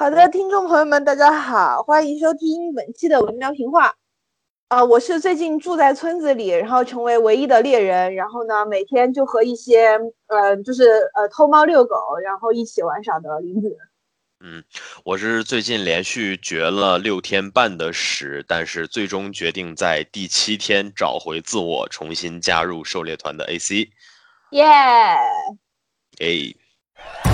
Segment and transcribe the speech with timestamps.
[0.00, 3.94] 好的，听众朋友们，大家好，欢迎收听本期的文喵评话。
[4.68, 10.84] 啊，我是最近住在村子里，然后成为唯一的猎人，然后呢，每天就和一些呃，就是
[11.14, 13.76] 呃偷猫遛狗，然后一起玩耍的林子。
[14.42, 14.64] 嗯，
[15.04, 23.90] 我是最近连续绝了六天半的屎，但是最终决定在第七天找回自我，重新加入狩猎团的 AC。
[24.52, 24.64] 耶！
[26.20, 27.29] 哎。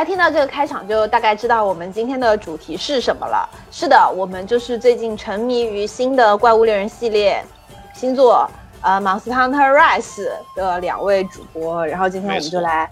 [0.00, 3.46] 大家听到这个开场，就大概知道我们今天的主题是什么了。
[3.70, 7.44] 是的，我们就是最近沉迷于新的怪物猎人系列
[7.92, 8.50] 星座，
[8.80, 11.86] 呃，Monster Hunter Rise 的两位主播。
[11.86, 12.88] 然后今天我们就来，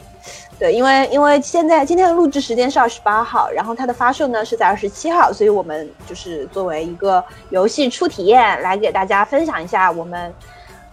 [0.58, 10.30] 对，因为因为现在今天的录制时间是二十八号，然后它的发售呢是在二十七号，所以我们就是作为一个游戏初体验，来给大家分享一下我们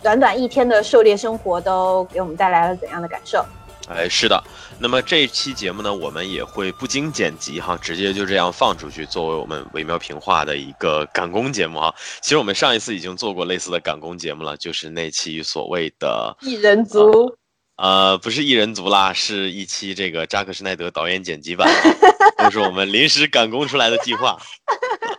[0.02, 3.44] 短短一天的狩猎生活都给我们带来了怎样的感受。
[3.88, 4.44] 哎，是的，
[4.80, 11.94] 那么这一期节目呢，我们也会不经剪辑哈，直接就这样放出去，作为我们微妙评话的一个赶工节目哈。
[12.20, 17.38] 其实我们上一次已经做过类似的赶工节目了，就是那期所谓的一人族，
[17.78, 21.70] 呃，不是一人族啦，是一期这个扎克施奈德导演剪辑版，
[22.44, 24.36] 就是我们临时赶工出来的计划。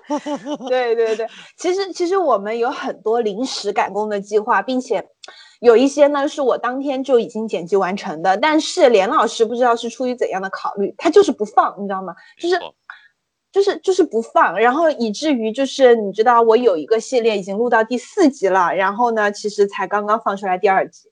[0.69, 1.25] 对对对，
[1.57, 5.07] 其实其实我们有很多临时赶工的计划，并且。
[5.61, 12.15] 有一些呢是我当天就已经剪辑完成的，但是连老师不知道是出于怎样的考虑，他就是不放，你知道吗？
[12.39, 12.61] 就是，
[13.53, 21.11] 就是就是不放，然后以至于就是你知道我有一个系列已经录到第四集了，然后呢，其实才刚刚放出来第二集。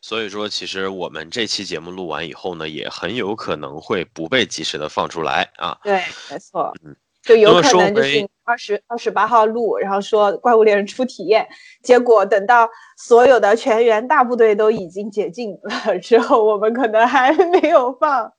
[0.00, 5.78] 所以说，其实我们这期节目录完以后呢，也很有可能会不被及时的放出来啊。
[5.82, 6.72] 对，没错。
[6.84, 6.94] 嗯。
[7.30, 11.48] 就有可能就是二十二十八号录，然后说怪物猎人出体验，
[11.80, 12.68] 结果等到
[12.98, 18.32] 所有的全员大部队都已经解禁了之后，我们可能还没有放。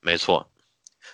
[0.00, 0.48] 没错，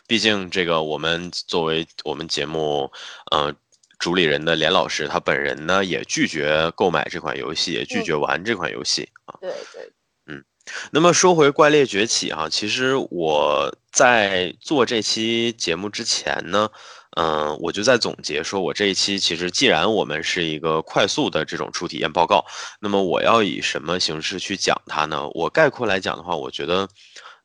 [0.06, 2.88] 毕竟这个我们作为我们节目，
[3.32, 3.52] 呃，
[3.98, 9.34] 主理人的连老师，他本人呢也拒绝购买这款游戏，也拒绝玩这款游戏啊。
[9.40, 9.92] 对对，
[10.28, 10.44] 嗯。
[10.92, 16.70] 那么说回怪猎崛起啊，其实我在做这期节目之前呢。
[17.16, 22.44] 嗯，我就在总结说，我这一期其实既然我们是一个快速的这种初体验报告，
[22.80, 25.28] 那么我要以什么形式去讲它呢？
[25.30, 26.88] 我概括来讲的话，我觉得，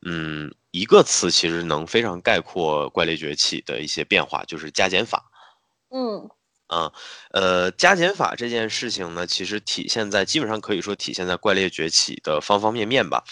[0.04, 5.22] 嗯，一个词其实能非常概括怪力崛起的一些变化，就是加减法。
[5.90, 6.28] 嗯。
[6.70, 6.92] 啊，
[7.32, 13.24] 呃，加减法这件事情呢，其实体现在基本上可以说体现在怪猎崛起的方方面面吧。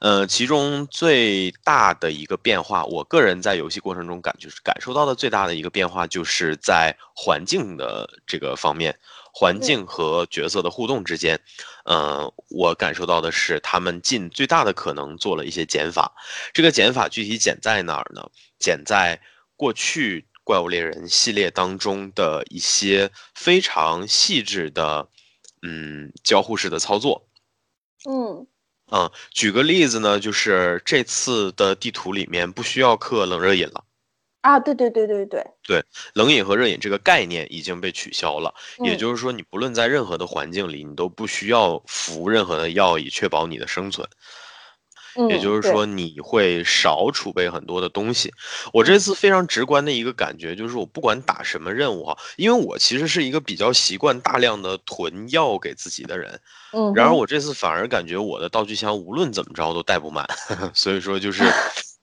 [0.00, 8.98] 呃，其中最大的一个变化，我个人在游戏过程中感就是感受到的最大的一个变化，就是在环境的这个方面，
[9.32, 11.38] 环境和角色的互动之间，
[11.84, 16.12] 呃，我感受到的是他们尽最大的可能做了一些减法。
[16.52, 18.28] 这个减法具体减在哪儿呢？
[18.58, 19.20] 减在
[19.54, 20.26] 过去。
[20.50, 25.08] 怪物猎人系列当中的一些非常细致的，
[25.62, 27.24] 嗯，交互式的操作，
[28.10, 28.44] 嗯，
[28.86, 33.84] 啊，举个例子呢，就是这次的地图里面不需要刻冷热饮了，
[34.40, 35.84] 啊，对对对对对，对，
[36.14, 44.04] 冷饮和热饮这个概念已经被取消了，也就是说，你不论在任何的环境里，你都不需要服任何的药以确保你的生存。
[45.28, 48.32] 也就是说，你会少储备很多的东西。
[48.72, 56.40] 我这次非常直观的一个感觉就是，我不管打什么任务哈，因为我其实是一个比较习惯大量的囤药给自己的人。
[56.72, 56.92] 嗯。
[56.94, 60.26] 然而我这次反而感觉我的道具箱无论怎么着都带不满，
[60.74, 61.42] 所以说就 是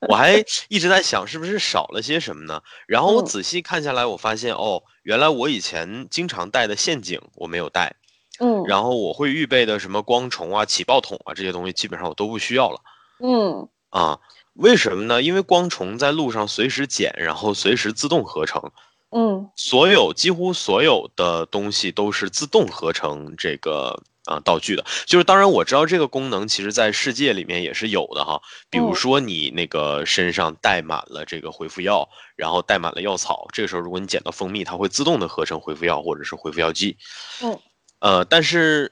[0.07, 2.62] 我还一直在想是不是少了些什么呢？
[2.88, 7.95] 然后我仔细看下来，我发现哦，原来我以前经常带的陷阱我没有带。
[8.39, 8.63] 嗯。
[8.66, 12.79] 然后我会预备的什么光虫啊、起爆筒啊这些东西，基本上我都不需要了。
[13.19, 14.19] 嗯啊，
[14.53, 15.22] 为什么呢？
[15.22, 18.62] 因为光虫在路上随时捡，然后随时自动合成。
[19.09, 24.86] 嗯，所有几乎所有的东西都是自动合成这个啊道具的。
[25.06, 28.41] 就是当然我知道这个功能其实在世界里面也是有的哈。
[28.69, 36.97] 比如说你那个身上带满了这个回复药，然后带满了药草，这个时候如果你捡到蜂蜜，它会自动的合成回复药或者是回复药剂。
[37.41, 37.57] 嗯，
[38.00, 38.91] 呃，但是。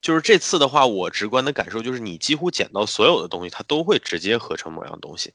[0.00, 5.34] 就是这次的话，我直观的感受就是，你几乎捡到所有的东西，它都会直接合成某样东西。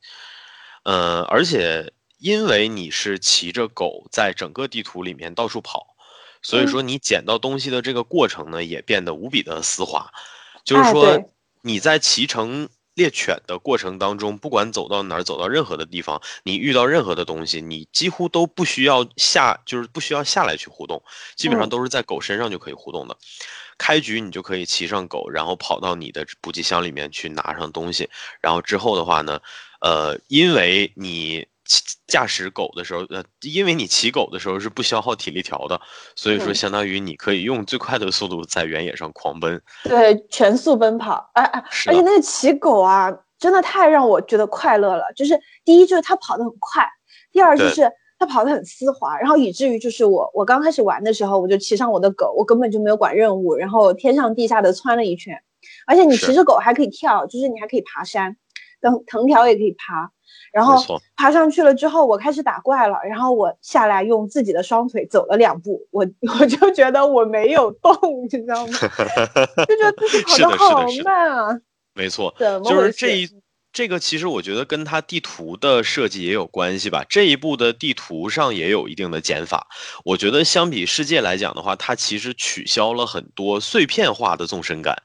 [0.83, 5.95] 嗯，而且因为你是骑着狗在整个地图里面到处跑，
[6.41, 10.09] 所以说你捡到东西的这个过程呢，也变得无比的丝滑。
[10.63, 11.19] 就是说
[11.61, 12.69] 你在骑乘。
[13.01, 21.01] 猎犬的过程当中，不管走到哪儿，走到任何的地方，你遇到任何的东西，你几乎都不需要下，就是不需要下来去互动，
[21.36, 23.18] 基本上都是在狗身上就可以互动的。
[23.80, 28.07] 开局你就可以骑上狗，然后跑到你的补给箱里面去拿上东西，
[28.39, 29.42] 然后之后的话呢，
[29.80, 31.48] 呃，因为你
[32.07, 35.79] 驾驶狗的时候，呃，因为你骑狗的时候是不消耗体力条的，
[36.15, 45.03] 所以说相当于你可以用最快的速度在原野上狂奔，对，全速奔跑，哎哎，而且那个骑狗啊，真的太让我觉得快乐了。
[45.15, 46.88] 就是第一就是它跑得很快，
[47.31, 47.91] 第二就是。
[48.21, 55.41] 它跑得很丝滑，然后以至于就是我，我刚开始玩的时候，我就骑上我的狗，我根本就没有管任务，然后天上地下的窜了一圈，
[55.88, 58.38] 而且你骑着狗还可以跳，就是你还可以爬山，
[58.79, 60.12] 等藤条也可以爬，
[60.51, 66.06] 然后爬上去了之后，我开始打怪了，然后我下来用自己的双腿走了两步，我
[66.39, 67.94] 我就觉得我没有动，
[68.24, 68.74] 你知道吗？
[68.74, 71.59] 就觉得自己跑得好慢啊，
[71.94, 72.33] 没错，
[72.63, 73.30] 就是这一。
[73.74, 77.06] 这个其实我觉得跟它地图的设计也有关系吧。
[77.07, 79.65] 这一步的地图上也有一定的减法。
[80.03, 85.01] 我觉得相比世界来讲的话，它其实取消了很多碎片化的纵深感。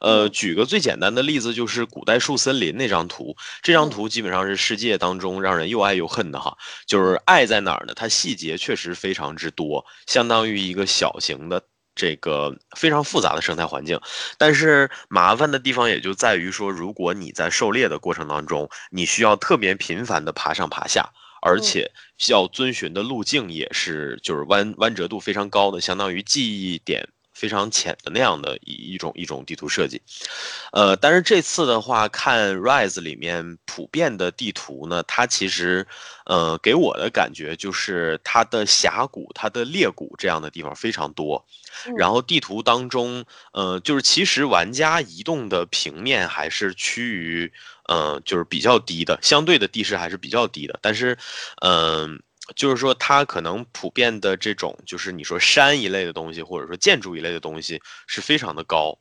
[0.00, 3.36] 呃，举个最简单的例子，就是古代树森林那张图。
[3.62, 6.56] 这张图基本上是世界当中让人又爱又恨的哈。
[6.86, 7.92] 就是爱在哪儿呢？
[7.94, 11.62] 它细节确实非常之多，相当于一个小型的。
[11.96, 14.00] 这个非常复杂的生态环境，
[14.38, 21.04] 但是麻烦的地方也就在于说，如果你在狩猎的过程当中，你需要特别频繁的爬上爬下，
[21.42, 27.06] 而且需要遵循的路径也是就是弯弯折度非常高的，相当于记忆点。
[27.40, 30.02] 非常浅的那样的一一种一种地图设计，
[30.72, 35.86] 呃，但是这次的话，看 Rise 里面普遍的地图呢，它其实，
[36.26, 41.42] 呃，给我的感觉就是它的峡谷、它的裂谷这样的地方非常多，
[41.96, 47.50] 然后地图当中，呃，就是其实玩家移动的平面还是趋于，
[47.88, 51.16] 呃，就是比较低的，相对的地势还是比较低的，但是，
[51.62, 52.20] 嗯。
[52.56, 58.96] 就是说，它可能普遍的这种，就是你说山一类的东西，或者说建筑一类的东西，是非常的高，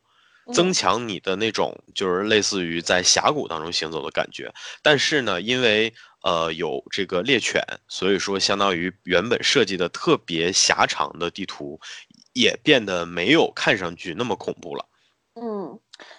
[0.53, 4.51] 增强你的那种就是类似于在峡谷当中行走的感觉。
[4.81, 5.93] 但是呢，因为
[6.23, 11.79] 呃有这个猎犬，所以说相当于原本设计的特别狭长的地图，
[12.33, 14.88] 也变得没有看上去那么恐怖了。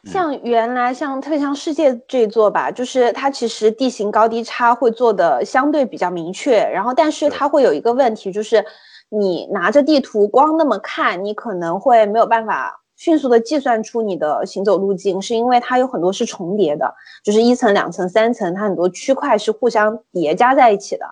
[0.05, 0.11] 嗯。
[0.11, 8.65] 像原来像特别像世界这一座吧，就是它其实地形高低差会做的相对比较明确，然后但是它会有一个问题，就是
[9.09, 16.94] 你拿着地图光那么看，你可能会没有办法迅速的计算出你的行走路径，是因为它有很多是重叠的，
[17.25, 21.06] 就是一层、两层、三层，它很多区块是互相叠加在一起的，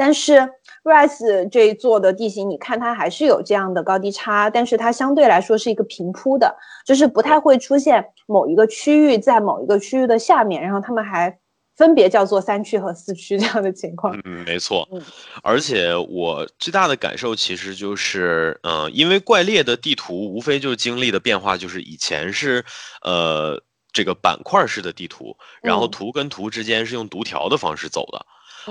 [0.00, 0.48] 但是。
[0.82, 6.56] Rise 这一座的地形，你看它还是有这样的高低差，但是它相对来说是一个平铺的，
[6.86, 11.38] 就是不太会出现某一个区域在某一个区域的下面，然后他们还
[11.76, 14.18] 分别叫做三区和四区这样的情况。
[14.24, 14.88] 嗯，没错。
[14.90, 15.02] 嗯，
[15.42, 22.64] 而且我最大的感受其实就是，嗯，因为怪猎的地图无非就是经历的变化，就是以前是，
[23.02, 23.62] 呃，
[23.92, 28.24] 这个板块式的地图，然后图跟图之间是用读条的方式走的。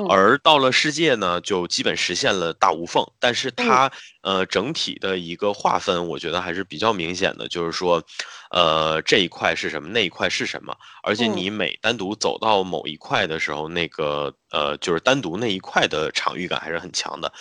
[0.10, 3.06] 而到了世界呢，就基本实现了大无缝。
[3.20, 3.92] 但是它
[4.22, 8.04] 呃整体的一个划分，我觉得还是比较明显的，就是说，
[8.52, 10.76] 呃这一块是什么，那一块是什么。
[11.04, 17.32] 而且你每单独走到某一块的时候，那个呃就是单独那一块的场域感还是很强的。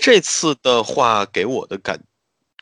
[0.00, 2.02] 这次的话给我的感，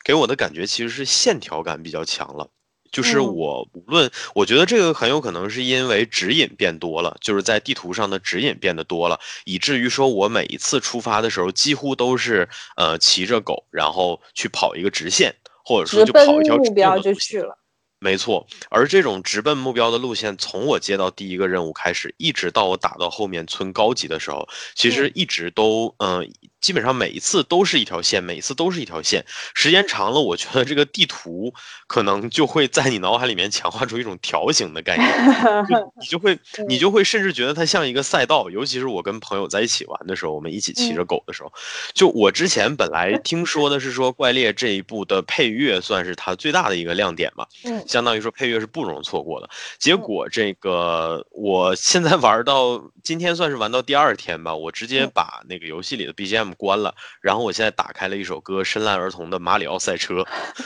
[0.03, 2.49] 给我的感觉其实是线条感比较强了。
[2.91, 17.57] 就是我无论，我觉得这个很有可能是因为指引变多了，就是在地图上的指引变得多了，以至于说我每一次出发的时候，几乎都是呃骑着狗，然后去跑一个直线，或者说就跑一条目标就去了。
[17.99, 26.31] 没错，而这种直奔目标的路线，从我接到第一个任务开始，一直到我打到后面村高级的时候，其实一直都嗯。
[26.61, 29.25] 基本上每一次都是一条线，每一次都是一条线。
[29.53, 31.53] 时间长了，我觉得这个地图
[31.87, 35.09] 可能就会在你脑海里面强化出一种条形的概念，
[36.01, 36.37] 你就会
[36.67, 38.49] 你就会甚至觉得它像一个赛道。
[38.49, 41.53] 尤其是我跟朋友在一起玩的时候，我们一起骑着狗的时候，
[41.93, 49.49] 就我之前本来听说的是说怪猎这一部的配乐算是它最大的一个亮点嘛，嗯，相当于说配乐是不容错过的。
[49.77, 56.48] 结果这个我现在玩到今天算是玩到第二天吧，我直接把那个游戏里的 BGM。
[56.57, 60.15] 关了，然后我现在打开了一首歌，深蓝儿童的《马里奥赛车》，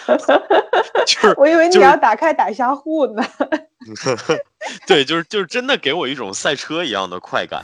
[1.06, 3.24] 就是我以为你要打开打下户呢。
[4.88, 7.64] 对，就是就是真的给我一种赛车一样的快感。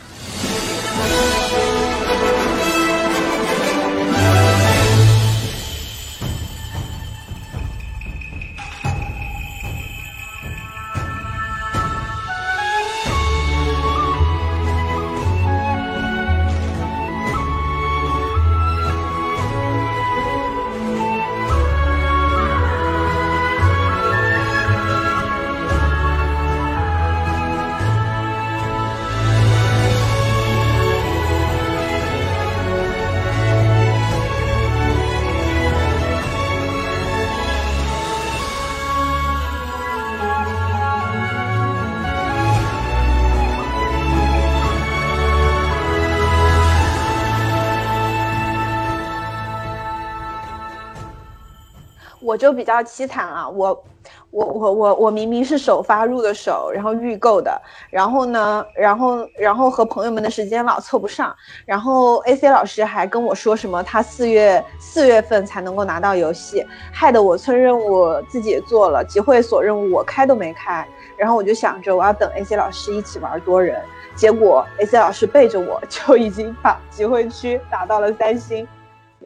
[52.29, 53.83] 我就比较凄惨啊，我。
[54.31, 57.59] 我我我我明明是首发入的手，然后预购的，
[57.91, 73.81] 然后呢，然后然后和朋友们的时间老凑不上，然后 AC 老师还跟我说什么他四月四月份才能够拿到游戏，害得我村任务自己也做了，集会所任务我开都没开，然后我就想着我要等 AC 老师一起玩多人，
[74.15, 78.67] 结果 AC 老师背着我 就已经把集会区打到了三星，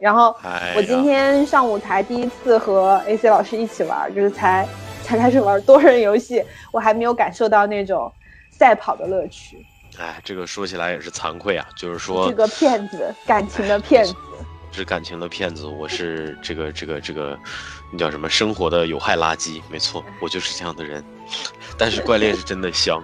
[0.04, 0.36] 然后
[0.76, 4.68] 我今天上午才第一次和 AC 老师一起玩，就是才。
[5.06, 6.42] 才开始玩多人游戏，
[6.72, 8.10] 我还没有感受到那种
[8.50, 9.62] 赛跑的乐趣。
[9.98, 14.14] 哎，这个说起来也是惭愧啊，就是说这个骗子，感情的骗子，
[14.72, 15.66] 是感情的骗子。
[15.66, 17.38] 我是这个这个这个，
[17.92, 18.30] 那叫什么？
[18.30, 19.60] 生活的有害垃圾。
[19.70, 21.04] 没错，我就是这样的人。
[21.76, 22.98] 但是怪猎是真的香。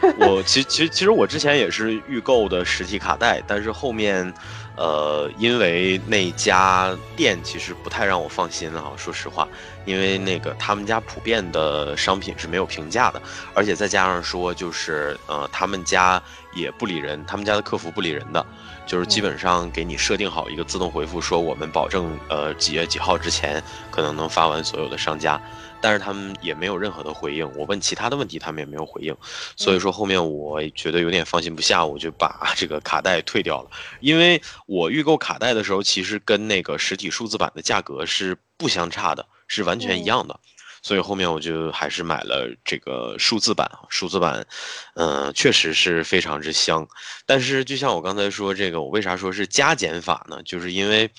[0.18, 4.32] 我其其实其实我之前也是预购的实体卡带，但是后面。
[4.80, 9.48] 呃，因为那家店其实不太让我放心啊，说实话，
[9.84, 13.20] 因为那个他们家普遍的商品是没有评价的，
[13.54, 16.22] 而且再加上说就是呃，他们家
[16.54, 18.46] 也不理人，他们家的客服不理人的，
[18.86, 25.40] 就是基本上给你设定好一个自动回复，说我们保证呃几月几号之前可能能发完所有的商家。
[25.80, 29.16] 但是他们也没有任何的回应，我问其他的问题，他们也没有回应，
[29.56, 33.70] 所以说后面我觉得有点放心不下，我就把 这个卡带退掉了。
[34.00, 40.38] 因为我预购卡带的时候，其实跟那个实体数字版的价格是不相差的，是完全一样的，
[40.82, 43.70] 所以后面我就还是买了这个数字版。
[43.88, 44.46] 数字版，
[44.94, 46.86] 嗯，确实是非常之香。
[47.24, 50.42] 但是就像我刚才说，这个我为啥说是加减法呢？
[50.44, 51.10] 就是因为，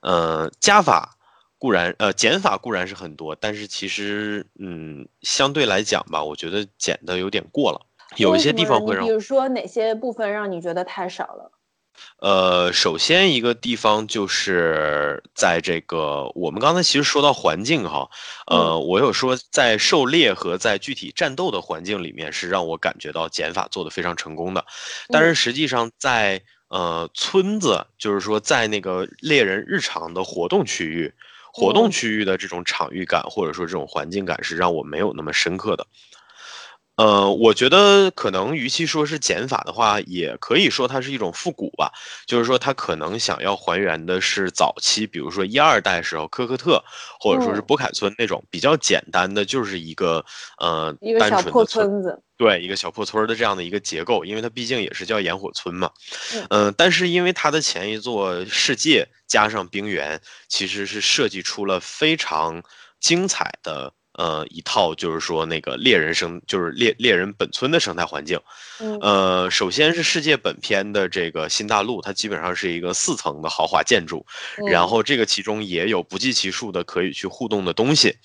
[0.00, 1.17] 呃，加法。
[1.58, 7.80] 固然，呃，减法固然是很多，但是其实，嗯，相对来讲吧，我觉得减的有点过了，
[8.16, 11.50] 有一些地方会让，比如说哪些部分让你觉得太少了？
[12.20, 18.08] 呃，首先一个地方就是在这个我们刚才其实说到环境哈，
[18.46, 24.64] 呃，我有说在狩猎和在具体战斗的环境里面是让我感觉到减法做的非常成功的，
[25.08, 31.12] 但是实际上在呃村子，就是说在那个猎人日常的活动区域。
[31.52, 35.86] 活动区域的这种场域感，或者说这种环境感，是让我没有那么深刻的。
[36.96, 41.92] 呃，我觉得可能与其说是减法的话，也可以说它是一种复古吧。
[42.26, 46.82] 就是说，它可能想要还原的是早期，比如说一二代时候科克特，
[47.20, 50.24] 或者说是波凯村那种比较简单的，就是一个
[50.58, 52.20] 呃单纯的村子。
[52.38, 55.90] 对，一个小破村的这样的一个结构，因为它毕竟也是叫炎火村嘛。
[56.50, 62.62] 嗯，但是因为它的前一座世界加上冰原，其实是设计出了非常
[63.00, 68.40] 精彩的呃一套，就是说那个猎人生，就是猎猎人本村的生态环境。
[69.00, 74.24] 呃，首先是世界本片的这个新大陆，它基本上是一个四层的豪华建筑，
[74.70, 78.16] 然后这个其中也有不计其数的可以去互动的东西。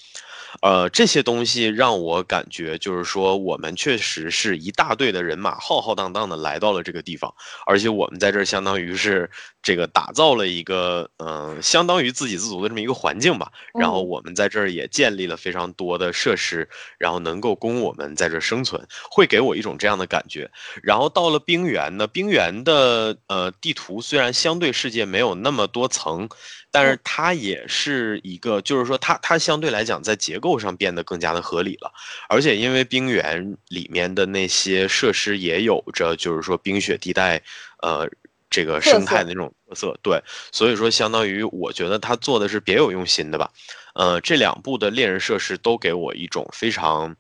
[0.62, 7.34] 呃，这些东西让我感觉就是说，我们确实是一大队的人马，浩浩荡荡的来到了这个地方，
[7.66, 9.30] 而且我们在这儿相当于是
[9.64, 13.52] 这个打造了一个，嗯，相当于自给自足的这么一个环境吧。
[13.80, 20.52] 然后我们在这儿也建立了非常多的设施，然后能够供我们在这生存，会给我一种这样的感觉。
[20.84, 26.30] 然后到了冰原呢，冰原的呃地图虽然相对世界没有那么多层。
[26.76, 31.92] 但是它也是一个，就是说它它相对来讲在结构上变得更加的合理了，
[32.28, 37.40] 而且因为冰原里面的那些设施也有着就是说冰雪地带，
[37.84, 38.10] 呃，
[38.54, 43.50] 这个生态的那种特色，对，所以说相当于我觉得他做的是别有用心的吧，
[43.96, 47.16] 呃，这两部的猎人设施都给我一种非常，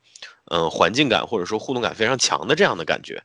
[0.51, 3.23] 嗯，环境感或者说互动感非常强的这样的感觉。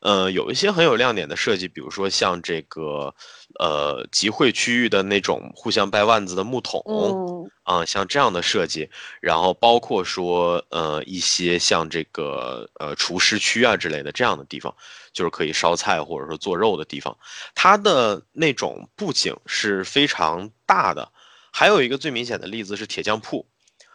[0.00, 3.14] 呃，有一些很有亮点的设计，比如说像这个，
[3.58, 8.88] 呃，集会区域的那种互相掰腕子的木桶，啊，像这样的设计，
[9.20, 14.74] 然后包括说，呃，一些像这个，呃，厨师区啊之类的这样的地方，
[15.12, 17.16] 就是可以烧菜或者说做肉的地方，
[17.54, 21.10] 它的那种布景是非常大的。
[21.50, 23.44] 还有一个最明显的例子是铁匠铺。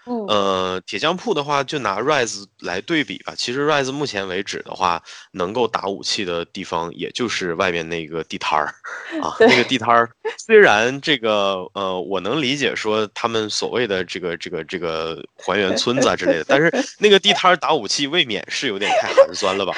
[0.06, 3.34] 呃，铁匠铺的话，就拿 Rise 来对比吧。
[3.38, 8.74] 其实 Rise 目前为止的话，能够打武器的地方，也就是外面那个地摊儿
[9.24, 9.36] 啊。
[9.40, 19.74] 那个地摊儿，虽然这个呃，我能理解说他们所谓的这个这个这个还原村子啊之类的，但是 那个地摊儿打武器未免是有点太寒酸了吧？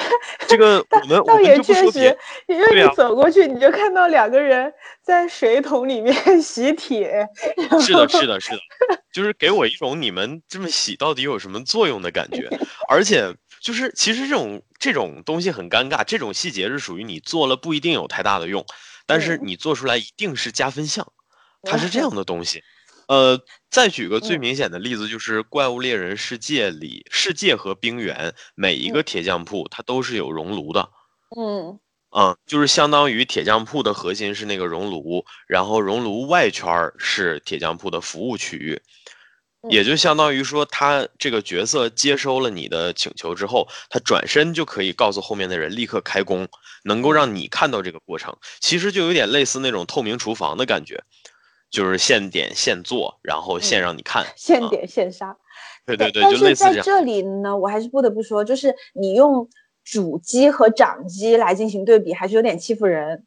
[0.48, 2.16] 这个我们我们就不说别，
[2.48, 7.26] 因为你走过去，你就看到两个人在水桶里面 洗铁。
[7.80, 8.58] 是的，是的，是的，
[9.16, 10.42] 就是给我一种你们。
[10.46, 12.50] 这么洗到底有什么作用的感觉？
[12.86, 18.62] 而且就是其实这种这种东西很尴尬，这种细节是属于你做了不一定有太大的用，
[19.06, 21.10] 但是你做出来一定是加分项，
[21.62, 22.62] 它是这样的东西。
[23.08, 30.90] 呃，再举个最明显的例子，就是《怪物猎人世界》里，世界和冰原每一个铁匠铺它都是有熔炉的。
[31.34, 31.80] 嗯
[32.18, 38.80] 嗯，就是相当于铁匠铺的核心是那个熔炉，然后熔炉外圈是铁匠铺的服务区域。
[39.68, 46.46] 也就相当于说，他这个角色接收了你的请求之后，他转身就可以告诉后面的人立刻开工，
[46.84, 48.34] 能够让你看到这个过程。
[48.60, 51.02] 其实就有点类似那种透明厨房的感觉，
[51.68, 55.36] 就是现点现做，然后现让你看，现点现杀。
[55.84, 59.48] 对对对，但是在这里呢，我还是不得不说，就是你用
[59.86, 63.24] 主机和掌机来进行对比，还是有点欺负人。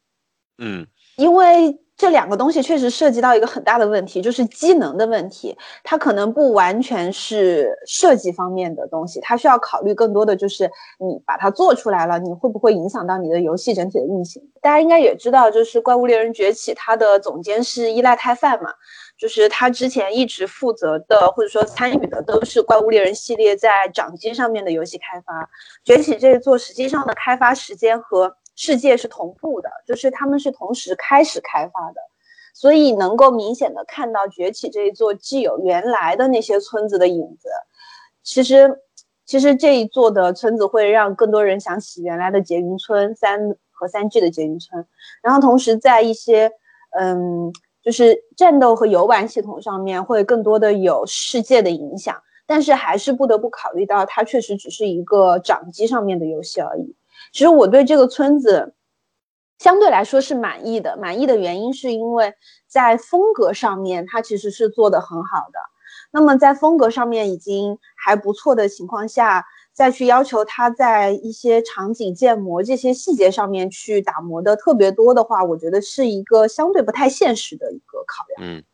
[0.58, 0.86] 嗯，
[1.16, 1.80] 因为。
[2.00, 5.54] 这两个东西确实涉及到一个很大的问题，就是机能的问题。
[5.84, 10.64] 它可能不完全是设计方面的东西，它需要考虑更多的就是
[10.98, 14.42] 你把它做出来了，你会不会影响到你的游戏整体的运行？
[14.62, 18.70] 大家应该也知道，就是《怪物猎人崛起》它的总监是依赖太范嘛，
[19.20, 25.42] 就是他之前一直负责的或者说参与的都是《怪物猎人》系列在掌机上面的游戏开发，
[25.84, 28.34] 《崛起》这一座实际上的开发时间和。
[28.56, 32.00] 世界是同步的，就是他们是同时开始开发的，
[32.52, 37.48] 所以能够明显的看到崛起这一座既有原来的那些村子的影子。
[38.22, 38.78] 其实，
[39.24, 44.86] 其实这一座的村子会让更多人想起原来的结云村三和三 G 的结云村，
[45.22, 46.52] 然后同时在一些
[46.90, 47.50] 嗯，
[47.82, 56.94] 就是战斗和游玩系统上面会更多的有世界的影响，但是还是不得不考虑到它确实只是一个掌机上面的游戏而已。
[57.32, 58.74] 其实我对这个村子
[59.58, 62.34] 相对来说是满意的，满意的原因是因为
[62.66, 65.58] 在风格上面它其实是做的很好的。
[66.12, 78.56] 那么在风格上面已经还不错的情况下，再去要求他在一些场景建模这些细节上面去打磨的特别多的话，我觉得是一个相对不太现实的一个考量。
[78.56, 78.64] 嗯，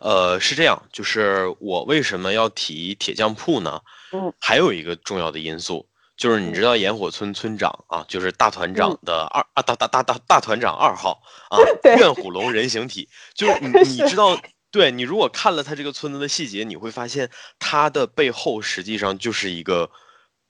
[0.00, 3.80] 呃，是这样，就是我为什么要提铁匠铺呢？
[4.12, 5.86] 嗯，还有一个重要的因素。
[6.16, 11.62] 就是你知道炎火村村长啊，就是大团长的二啊大大大大大团长二号啊，
[11.96, 13.08] 怨虎龙人形体。
[13.34, 14.36] 就是你你知道，
[14.78, 19.90] 对你如果看了他这个村子的细节，你会发现他的背后实际上就是一个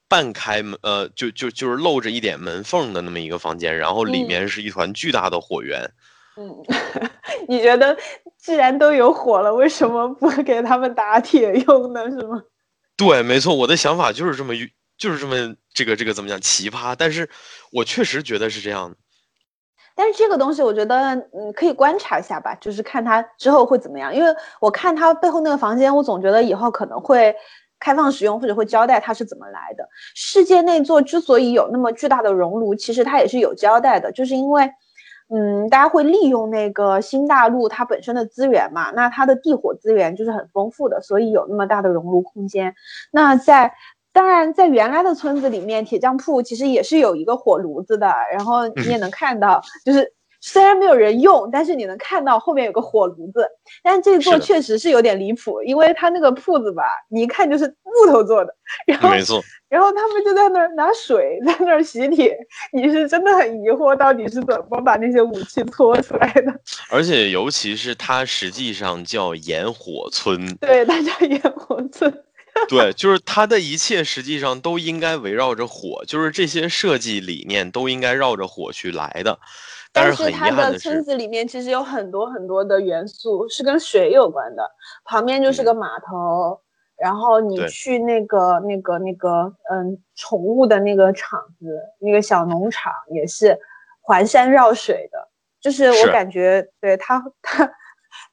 [0.07, 5.81] 半开门呃，就就就是露着一点门缝的那么一个房间，然后里面是一团巨大的火源。
[6.37, 6.55] 嗯，
[7.49, 7.97] 你觉得
[8.37, 12.05] 既然都有火了，为什么不 给他们打铁用呢？
[12.11, 12.43] 是吗？
[12.99, 14.53] 对，没错，我的想法就是这么
[14.99, 17.31] 就是这么这个这个怎么讲奇葩，但是
[17.73, 18.97] 我确实觉得是这样的。
[19.99, 20.97] 但是这个东西我觉得
[21.33, 24.15] 嗯可以观察一下吧，就是看它之后会怎么样。
[24.15, 27.35] 因为我看它背后那个房间，我总觉得以后可能会
[27.81, 29.89] 开放使用，或者会交代它是怎么来的。
[30.15, 34.71] 世界那座之所以有那么巨大的熔炉，其实它也是有交代的，就是因为
[35.31, 42.73] 嗯大家会利用那个新大陆它本身的资源嘛，那它的地火资源就是很丰富的，所以有那么大的熔炉空间。
[43.11, 43.75] 那在
[44.13, 48.13] 当然，在原来的村子里面，铁匠铺其实也是有一个火炉子的。
[48.33, 53.47] 然后你也能看到，就是虽然没有人用，但是你能看到后面有个火炉子。
[53.83, 58.55] 但这座确实是有点离谱，因为它那个铺子吧，你一看就是木头做的。
[58.87, 59.41] 然后，没错。
[59.69, 62.35] 然后他们就在那儿拿水在那儿洗铁，
[62.73, 66.53] 你是真的很疑惑，到底是怎么把那些武器搓出来的？
[66.91, 72.11] 而且，尤其是它实际上叫炎火村，对，它叫炎火村。
[72.69, 79.39] 对，就是它的一切实际上都应该围绕着火，就是这些设计理念都应该绕着火去来的。
[79.93, 84.63] 但是它的村子里面其实有很多很多的元素是跟水有关的，
[85.05, 86.61] 旁边就是个码头，
[86.97, 93.59] 然后你去那个那个那个嗯宠物的那个场子，那个小农场也是
[94.01, 95.29] 环山绕水的，
[95.61, 97.71] 就是我感觉对它它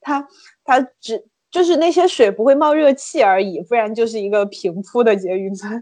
[0.02, 0.28] 它
[0.64, 1.26] 它只。
[1.56, 5.82] 就是那些水不会冒热气而已，不然就是一个平铺的结云村。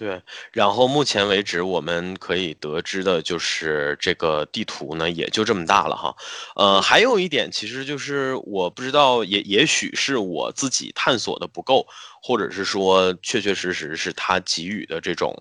[0.00, 6.16] 对，然后目前为止我们可以得知的就是这个地图呢，也就这么大了哈。
[6.56, 11.86] 呃，还有一点，其实就是我不知道，也也许是我自己探索的不够，
[12.22, 15.36] 或者是说确确实实是他给予的这种。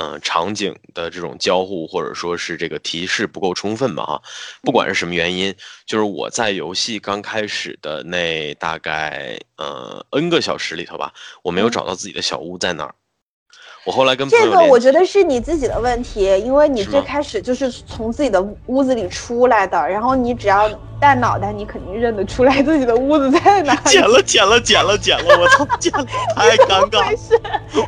[0.00, 4.06] 嗯，场景的这种交互，或者说是这个提示不够充分吧？
[4.06, 4.22] 哈，
[4.62, 5.52] 不管是什么原因，
[5.86, 12.94] 就是我在游戏刚开始的那大概呃 N 个小时里头吧，我没有找到自己的小屋在哪儿。
[13.88, 20.68] 我后来跟这个，我觉得是你自己的问题，因为你最开始就是从自己的屋子里出来的，然后你只要
[21.00, 23.74] 带脑袋，你肯定认得出来自己的屋子在哪。
[23.86, 25.38] 剪了，剪了，剪了，剪了！
[25.40, 26.04] 我操，剪了，
[26.36, 27.00] 太 尴尬。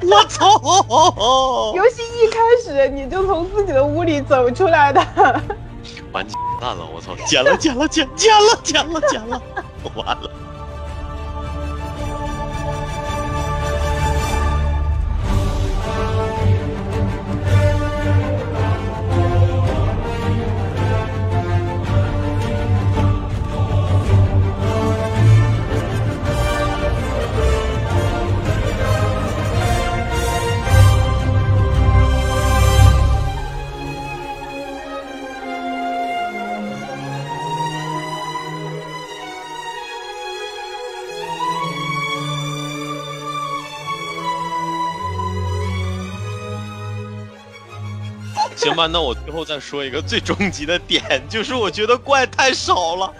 [0.01, 1.75] 我操！
[1.77, 5.07] 游戏一开始你就从自己的屋里走出来的。
[6.13, 6.27] 完
[6.59, 6.89] 蛋了！
[6.95, 7.15] 我操！
[7.27, 9.43] 剪了，剪了，剪，剪了，剪了，剪了，
[9.95, 10.31] 完了。
[48.61, 53.11] 行吧，那我最后再说一个最终极的点，就是我觉得怪太少了。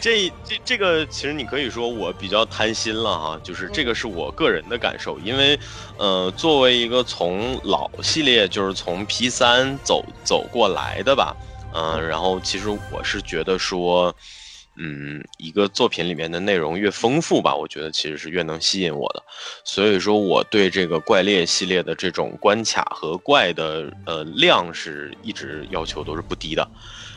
[0.00, 5.56] 这这这个其实你可以说我比较贪心了哈，就是这个是我个人的感受，因为，
[5.96, 11.36] 呃，作为一个从老系列就是从 P 三走走过来的吧，
[11.74, 14.12] 嗯，然后其实我是觉得说，
[14.74, 19.22] 嗯，一个作品里面的内容越丰富吧，我觉得其实是越能吸引我的，
[19.64, 26.66] 所以说我对这个怪猎系列的这种关卡和怪的呃量是一直要求都是不低的。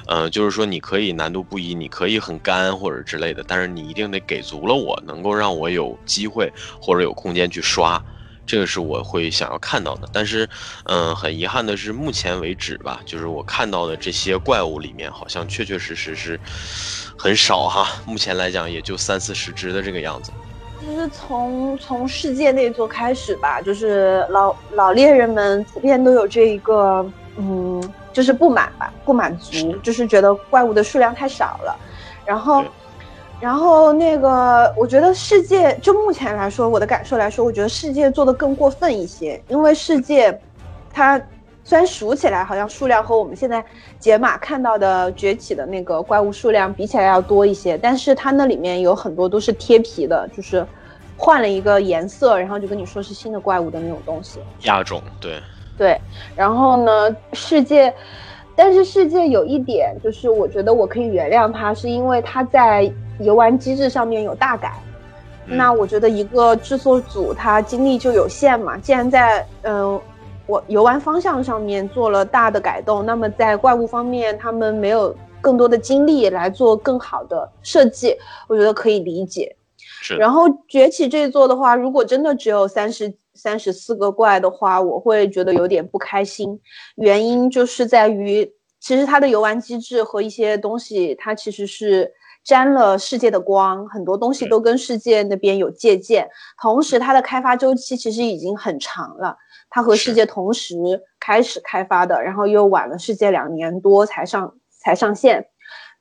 [0.07, 8.03] 嗯，就是说你可以难度不一，你可以很干或者之类的，但是你一定得给足了我，能够让我有机会或者有空间去刷，
[8.45, 10.07] 这个是我会想要看到的。
[10.13, 10.47] 但是，
[10.85, 16.39] 嗯，很遗憾的是，目前为止吧，就是我看到的这些怪物里面，好像确确实实是
[17.17, 17.87] 很少哈。
[18.05, 20.31] 目前来讲，也就三四十只的这个样子。
[20.85, 27.05] 就是从从世界那座开始吧，就是老老猎人们普遍都有这一个，
[27.37, 27.93] 嗯。
[28.15, 31.77] 就是不满吧，不满足，就是觉得怪物的数量太少了，
[32.25, 32.63] 然后，
[33.41, 40.39] 然后那个，我觉得世界就目前来说，我的感受来说，我觉得世界做的更过分一些，因为世界，
[40.91, 41.21] 它
[41.63, 43.63] 虽然数起来好像数量和我们现在
[43.99, 50.65] 解码看到的崛起的那个怪物数量比起来要多一些，但是它那里面有很多都是贴皮的，就是
[51.17, 55.39] 换了一个颜色，然后就跟你说是新的怪物的那种东西，亚种，对。
[55.77, 55.99] 对，
[56.37, 57.13] 然后呢？
[57.33, 57.93] 世界，
[58.55, 62.89] 但是世界有一点，就是我觉得我可以原谅他，是因为他在
[63.19, 64.73] 游玩机制上面有大改。
[65.45, 69.99] 那我觉得一个制作组他精力就有限嘛，既然在嗯
[70.47, 78.15] 我游玩方向上面做了大的改动，那么在怪物方面他们没有更多的精力来做更好的设计，
[78.47, 79.55] 我觉得可以理解。
[80.01, 80.15] 是。
[80.15, 83.13] 然后崛起这一座的话，如果真的只有三十。
[83.35, 86.59] 三十四个怪的话，我会觉得有点不开心。
[86.95, 92.11] 原因就是在于，其实它的游玩机制和一些东西，它其实是
[92.43, 96.27] 沾了世界的光，很多东西都跟世界那边有借鉴。
[96.61, 99.35] 同时，它的开发周期其实已经很长了，
[99.69, 100.75] 它和世界同时
[101.19, 105.47] 开始开发的，然后又晚了世界两年多才上才上线。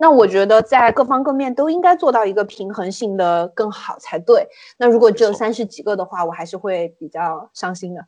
[0.04, 4.46] 那我觉得在各方各面都应该做到一个平衡性的更好才对。
[4.76, 8.04] 那如果只有三十几个的话，我还是会比较伤心的。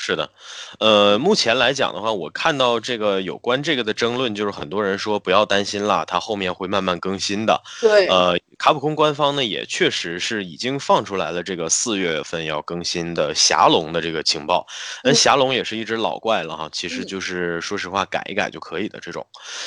[0.00, 0.30] 是的，
[0.78, 7.60] 呃，目前来讲的话，我看到这个有关这个的争论，就是很多人说不要担心啦，它后面会慢慢更新的。
[7.80, 14.64] 对，呃，卡普空官方呢也确实是已经放出来了这个四月份要更新的霞龙的这个情报。
[15.02, 19.26] 那霞龙也是一只老怪了哈，其实就是说实话改一改就可以的这种。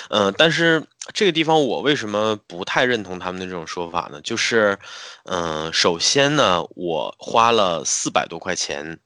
[0.10, 0.82] 嗯，但是
[1.14, 4.22] 这个地方我为什么不太认同他们的这种说法呢？
[4.22, 4.80] 就是，
[5.26, 8.98] 嗯，首先呢，我花了四百多块钱。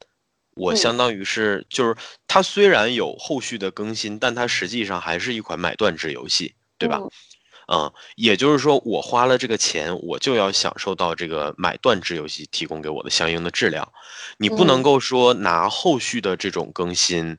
[0.56, 1.96] 我相当于是，就是
[2.28, 7.00] 它虽然有后续的更新，但它实际上还是一款买断制游戏，对吧？
[7.68, 13.91] 嗯，也就是说，我花了这个钱，我就要享受到这个买断制游戏提供给我的相应的质量。
[14.38, 17.38] 你不能够说拿后续的这种更新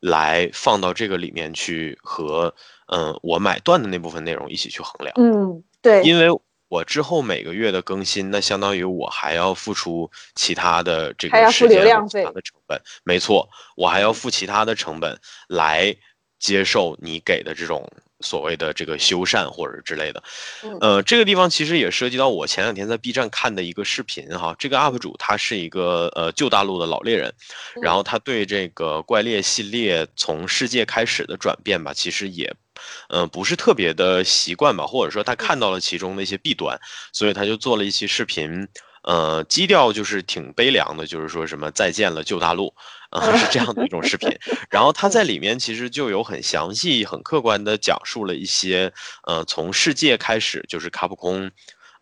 [0.00, 2.54] 来放到这个里面去和
[2.88, 5.14] 嗯我买断的那部分内容一起去衡量。
[5.16, 6.28] 嗯，对，因为。
[6.68, 12.80] 我之后每个月的更新，那相当于我还要付出其他的这个时间、其他的成本。
[13.04, 15.96] 没错，我还要付其他的成本来
[16.38, 20.22] 接受你给的这种所谓的这个修缮或者之类的。
[20.80, 24.54] 呃，这个地方其实也涉及到我前两天在 B 站看的一个视频哈。
[24.58, 27.32] 这个 UP 主他是一个呃旧大陆的老猎人，
[27.80, 32.54] 然后他对这个怪猎系列从世界开始的转变吧，其实也。
[33.08, 36.78] 嗯，不是特别的习惯吧，或者说他看到了其中的一些弊端，
[37.12, 38.68] 所以他就做了一期视频，
[39.02, 42.74] 呃，基调就是挺悲凉的，就是说什么再见了旧大陆，
[43.10, 44.28] 啊， 是这样的一种视频。
[44.70, 48.92] 然后他在里面其实就有很详细、很客观的讲述了一些，
[49.26, 51.50] 呃，从世界开始就是卡普空，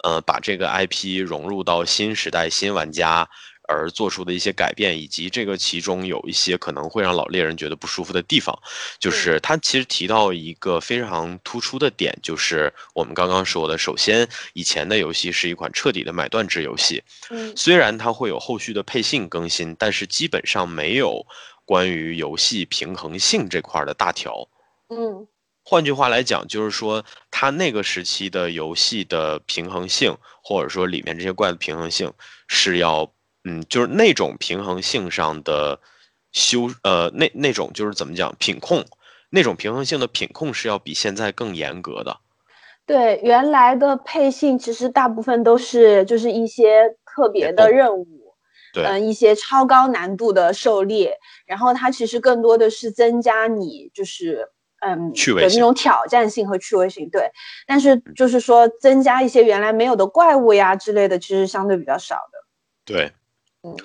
[0.04, 3.28] 呃，把这个 IP 融入到新时代新玩家。
[3.68, 8.56] 而做出的一些改变，以及这个其中有一些可能会让老猎人觉得不舒服的地方，
[8.98, 21.26] 就是他其实提到一个非常突出的点，就是我们刚刚说的，首先以前的游戏是一款彻底的买断制游戏，嗯，虽然它会有后续的配信更新，但是基本上没有
[21.64, 24.48] 关于游戏平衡性这块的大条，
[24.90, 25.26] 嗯，
[25.64, 32.12] 换句话来讲，就是说它那个时期的游戏的平衡性，或者说里面这些怪的平衡性
[32.46, 33.12] 是要。
[33.46, 35.78] 嗯，就是那种平衡性上的
[36.32, 38.84] 修，呃，那那种就是怎么讲品控，
[39.30, 42.16] 那种平衡性的品控是要比现在更严格的。
[42.84, 48.34] 对，原来的配信其实大部分都是就是一些特别的任务，
[48.74, 54.48] 嗯一些超高难度的狩猎，然后它其实更多的是增加你就是
[54.80, 57.30] 嗯趣味的那种挑战性和趣味性，对。
[57.66, 62.38] 但是就是说增加一些原来没有的怪物呀之类的，其实相对比较少的。
[62.84, 63.10] 对，
[63.66, 63.76] 嗯。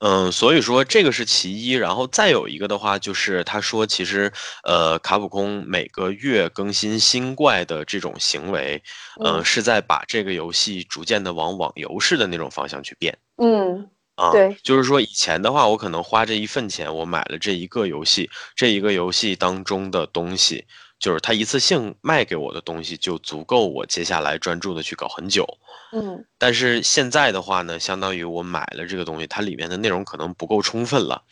[0.00, 8.80] 嗯，所以说这个是其一，然后再有一个的话，就是他说其实，呃，卡普空每个月更新新怪的这种行为，
[9.24, 13.18] 嗯，是在把这个游戏逐渐的往网游式的那种方向去变。
[13.42, 20.64] 嗯，啊，对，就是说以前的话，我可能花这一份钱，我买了这一个游戏，这一个游戏当中的东西。
[20.98, 25.46] 就是他一次性卖给我的东西就足够我接下来专注的去搞很久，
[25.92, 31.22] 嗯，但是现在的话呢，相当于我买了这个东西，它里面的内容可能不够充分了，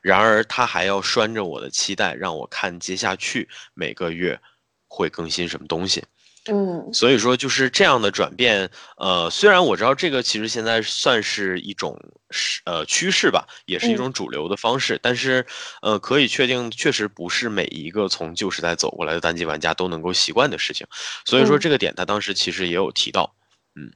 [0.00, 4.40] 然而它还要拴着我的期待，让我看接下去每个月
[4.88, 6.02] 会更新什么东西。
[6.48, 11.94] 嗯，所以说就是这样的转变，呃，虽然我知道这个其实现在算是一种
[12.30, 15.44] 是呃趋势吧，也是一种主流的方式，但是
[15.82, 20.86] 呃，可以确定确实不是每一个从旧时代走过来的单机玩家都能够习惯的事情。
[21.26, 23.34] 所以说这个点他当时其实也有提到，
[23.76, 23.92] 嗯，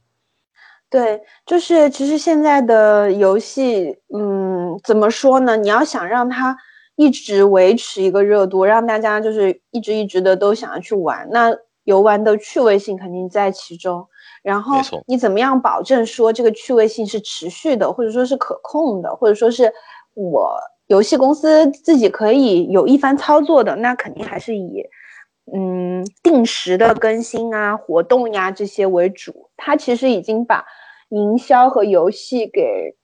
[0.87, 5.57] 对，就是其实现在的游戏，嗯，怎么说呢？
[5.57, 6.55] 你要想让它
[6.95, 11.51] 一直维持一个热度，让大家就是一直一直的都想要去玩，那。
[11.85, 14.05] 游玩的趣味性肯定在其中，
[14.43, 19.71] 然后你怎么样保证说这个趣味性是持续的，或者说是可控的，或者说是
[20.13, 24.83] 我游戏公司自己可以有一番操作的，那肯定还是以
[25.53, 29.49] 嗯定时的更新啊、活动呀这些为主。
[29.55, 30.65] 它其实已经把
[31.09, 32.95] 营销和游戏给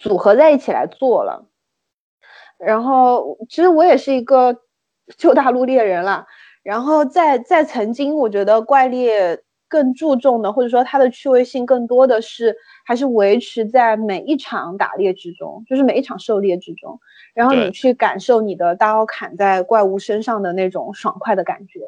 [0.00, 1.46] 组合在一起来做了。
[2.58, 4.56] 然后其实我也是一个
[5.18, 6.26] 旧大陆猎人了。
[6.62, 17.00] 然后在在曾经，我觉得怪猎更注重的，或者说它的趣味性更多的是，还是维持在每一场打猎之中，就是每一场狩猎之中，
[17.34, 21.80] 然后你去感受你的刀砍在怪物身上的那种爽快的感觉。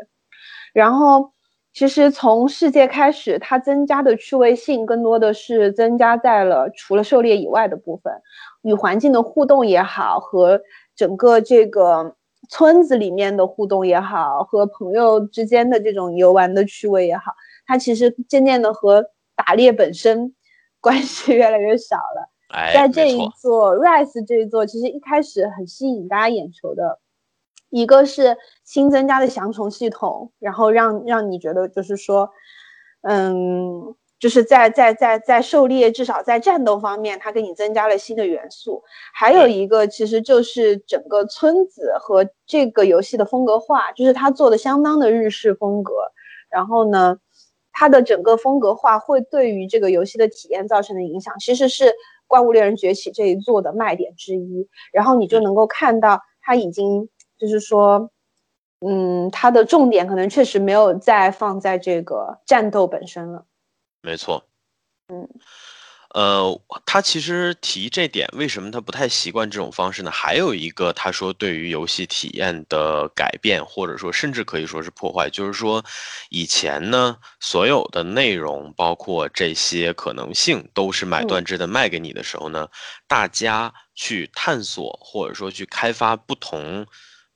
[0.72, 1.32] 然后，
[1.74, 8.14] 其实从世界开始，它增加的趣味性更多的是增加在了除了狩猎以外的部分，
[8.62, 10.62] 与环境的互动也好，和
[10.96, 12.16] 整个这个。
[12.48, 17.32] 村子里面的互动也好，和朋友之间的这种游玩的趣味也好，
[17.66, 20.34] 它其实渐渐的和打猎本身
[20.80, 22.28] 关系越来越少了。
[22.74, 26.98] 在这一座 Rise 这一座，其实一开始很吸引大家眼球的，
[27.70, 32.30] 一个是新增加的降虫系统，然后让让你觉得就是说，
[33.02, 33.94] 嗯。
[34.22, 38.80] 就是在在在在狩猎，至少在战斗方面，它给你增加了新的元素。
[39.12, 45.92] 还有一个，其实就是整个村子和这个游戏的风格化，就是它做的相当的日式风格。
[46.48, 47.18] 然后呢，
[47.72, 51.86] 它的整个风格化会对于这个游戏的体验造成的影响，其实是
[52.28, 54.68] 《怪物猎人崛起》这一座的卖点之一。
[54.92, 58.08] 然后你就能够看到，它已经就是说，
[58.86, 63.46] 嗯，它的重点可能确实没有再放在这个战斗本身了。
[64.04, 64.44] 没错，
[65.08, 65.28] 嗯，
[66.14, 70.10] 呃，他其实提这点，为什么他不太习惯这种方式呢？
[70.10, 75.84] 还有一个，他说对于游戏体验的改变，或者说甚至可以说是破坏，就是说
[76.30, 82.68] 以前呢，所有的内容，包括这些可能性，都是买断制的卖给你的时候呢，
[83.08, 86.86] 大家去探索或者说去开发不同，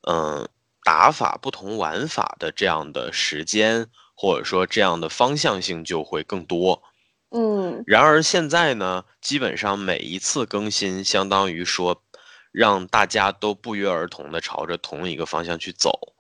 [0.09, 0.48] 嗯，
[0.85, 3.88] 打法、不同玩法的这样的时间。
[4.16, 6.83] 或者说这样的方向性就会更多，
[7.31, 7.85] 嗯。
[7.87, 12.02] 然而现在呢，基本上每一次更新，相当于说，
[12.50, 16.14] 让大家都不约而同的朝着同一个方向去走。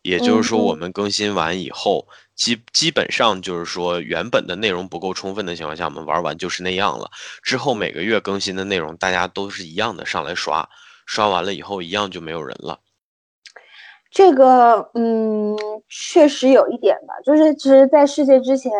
[0.00, 7.08] 也就是说，我们更新完以后，基基本上就是说，原本的内容不够充分的情况下，我们玩完就是那样了。
[7.42, 10.68] 之后每个月更新的内容，大家都是一样的上来刷，
[11.06, 12.80] 刷完了以后一样就没有人了。
[14.12, 15.56] 这个，嗯，
[15.88, 18.70] 确实有一点吧，就是其实，在世界之前，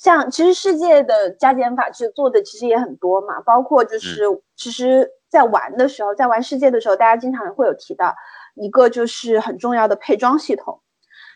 [0.00, 4.24] 像其实世界的加减法其实做的其实也很多嘛，包括就是
[4.56, 8.12] 其实，在玩的时候，在玩世界的时候，大家经常会有提到
[8.56, 10.80] 一个就是很重要的配装系统，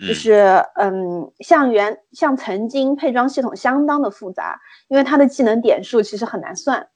[0.01, 6.88] 就是嗯，像原像曾经配装系统相当的复杂，因为它的技能点数其实很难算，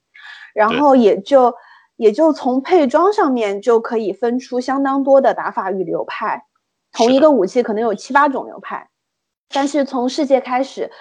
[0.53, 1.55] 然后也就。
[1.95, 6.45] 也就从配装上面就可以分出相当多的打法与流派，
[6.91, 8.89] 同一个武器可能有七八种流派，
[9.49, 10.91] 但是从世界开始，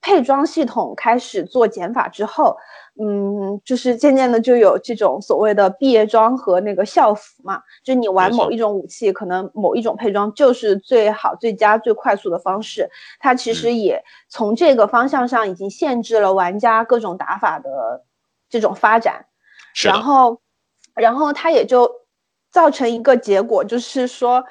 [0.00, 2.56] 配装系统开始做减法之后，
[3.00, 18.04] 嗯，就是渐渐的就有这种所谓的毕业装和那个校服嘛，就你玩某一种武器，可能某一种配装就是最好、最佳、最快速的方式，它其实也从这个方向上已经限制了玩家各种打法的
[18.50, 19.24] 这种发展。
[19.82, 20.41] 然后，
[20.94, 21.90] 然后它也就
[22.50, 24.44] 造成一个结果，就是说，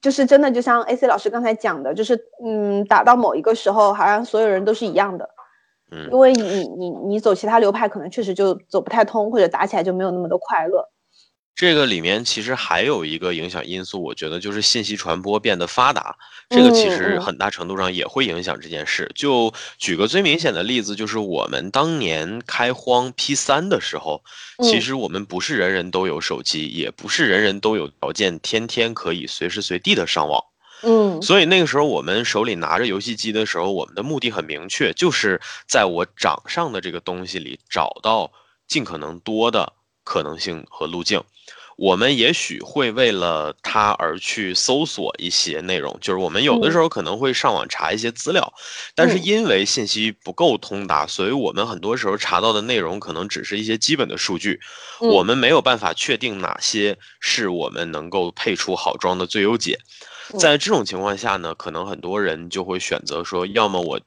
[0.00, 5.28] 就是真的就像 AC 老师刚才讲的，就是嗯，打到某一个时候，好像所有人都是一样的，
[5.90, 10.88] 嗯，因为你你你走其他流派，可能确实就走不太通，或者打起来就没有那么的快乐。
[11.56, 16.16] 这个里面其实还有一个影响因素，我觉得就是信息传播变得发达，
[16.50, 19.08] 这个其实很大程度上也会影响这件事。
[19.14, 24.24] 就举个最明显的例子，就是我们当年开荒 P 三的时候，
[24.64, 30.42] 其实我们不是人人都有手机，也不是人人都有条件天天可以随时随地的上网。
[30.82, 38.32] 嗯，所以那个时候我们手里拿着游戏机的时候，我们的目的很明确，就是在我掌上的这个东西里找到
[38.66, 41.22] 尽可能多的可能性和路径。
[41.76, 48.52] 我们也许会为了它而去搜索一些内容，就是我们有的时候可能会上网查一些资料，
[48.94, 54.60] 但是因为信息不够通达，所以我们很多时候查到的内容可能只是一些基本的数据，
[55.00, 59.78] 我们没有办法确定哪些是我们能够配出好装的最优解。
[60.38, 64.00] 在这种情况下呢，可能很多人就会选择说，要么我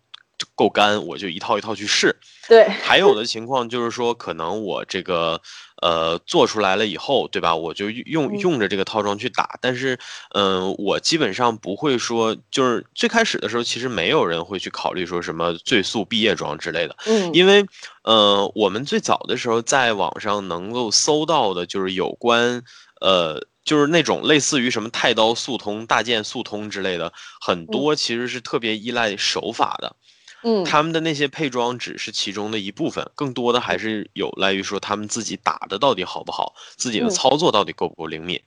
[0.58, 2.13] 够干，我就一套一套去试。
[2.50, 5.39] 对，还有的情况就是说，可能我这个。
[5.80, 7.56] 呃，做出来了以后，对吧？
[7.56, 9.96] 我就用用着这个套装去打，但是，
[10.34, 17.63] 嗯，我基本上不会说，就是最开始的时候，其实没有人会去考虑说什么最速毕业装之类的，嗯，因为，
[18.02, 22.63] 呃，我们最早的时候在网上能够搜到的，就是有关，
[23.00, 29.96] 呃，就是那种类似于什么太刀速通、大剑速通之类的，很多其实是特别依赖手法的。
[29.96, 30.08] 嗯，
[30.65, 38.41] 他们的那些配装只是其中的一部分，更多的还是有赖于说他们自己打的到底好不好，自己的操作到底够不够灵敏。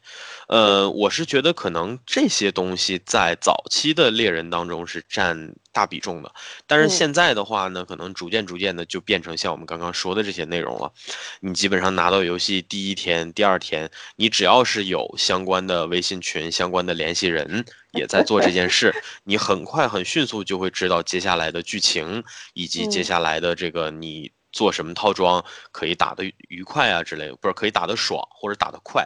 [0.48, 6.32] 呃，我是觉得可能这些东西在早期的猎人当中是占大比重的，
[6.66, 10.92] 但是现在的话呢，可能逐渐逐渐的就变成像我们刚刚说的这些内容了。
[11.40, 17.64] 你基本上拿到游戏第一天、第二天，你只要是有相关的微信群、相关的联系人。
[17.92, 22.22] 也在做这件事，你很快很迅速就会知道接下来的剧情，
[22.54, 29.04] 以及接下来的这个你做什么套装可以打得愉快啊之类的，不是可以打得爽或者打得快。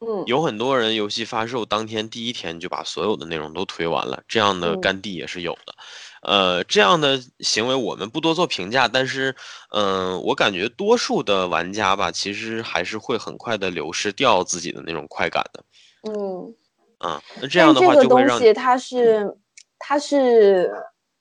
[0.00, 5.74] 嗯，有很多人游戏发售当天第一天就把所有的内容都推完了，这样的干地也是有的。
[6.22, 9.34] 呃，这样的行为我们不多做评价，但是，
[9.74, 15.64] 嗯，我感觉多数的玩家吧，其实还是会很快的流失掉自己的那种快感的。
[16.10, 16.54] 嗯。
[16.98, 19.34] 啊，那这样的话就会让它是
[19.78, 20.70] 它是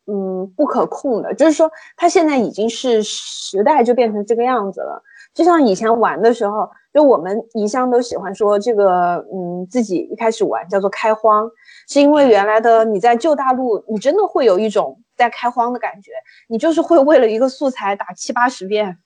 [0.08, 5.02] 嗯不可控的，就是说它现在已经是时代就变成这个样子了。
[5.34, 11.50] 就像以前玩的时候，就我们一向都喜欢说这个嗯自己一开始玩叫做开荒，
[11.88, 16.12] 是因为原来的你在旧大陆，你真的会有一种在开荒的感觉，
[16.48, 18.98] 你就是会为了一个素材打七八十遍。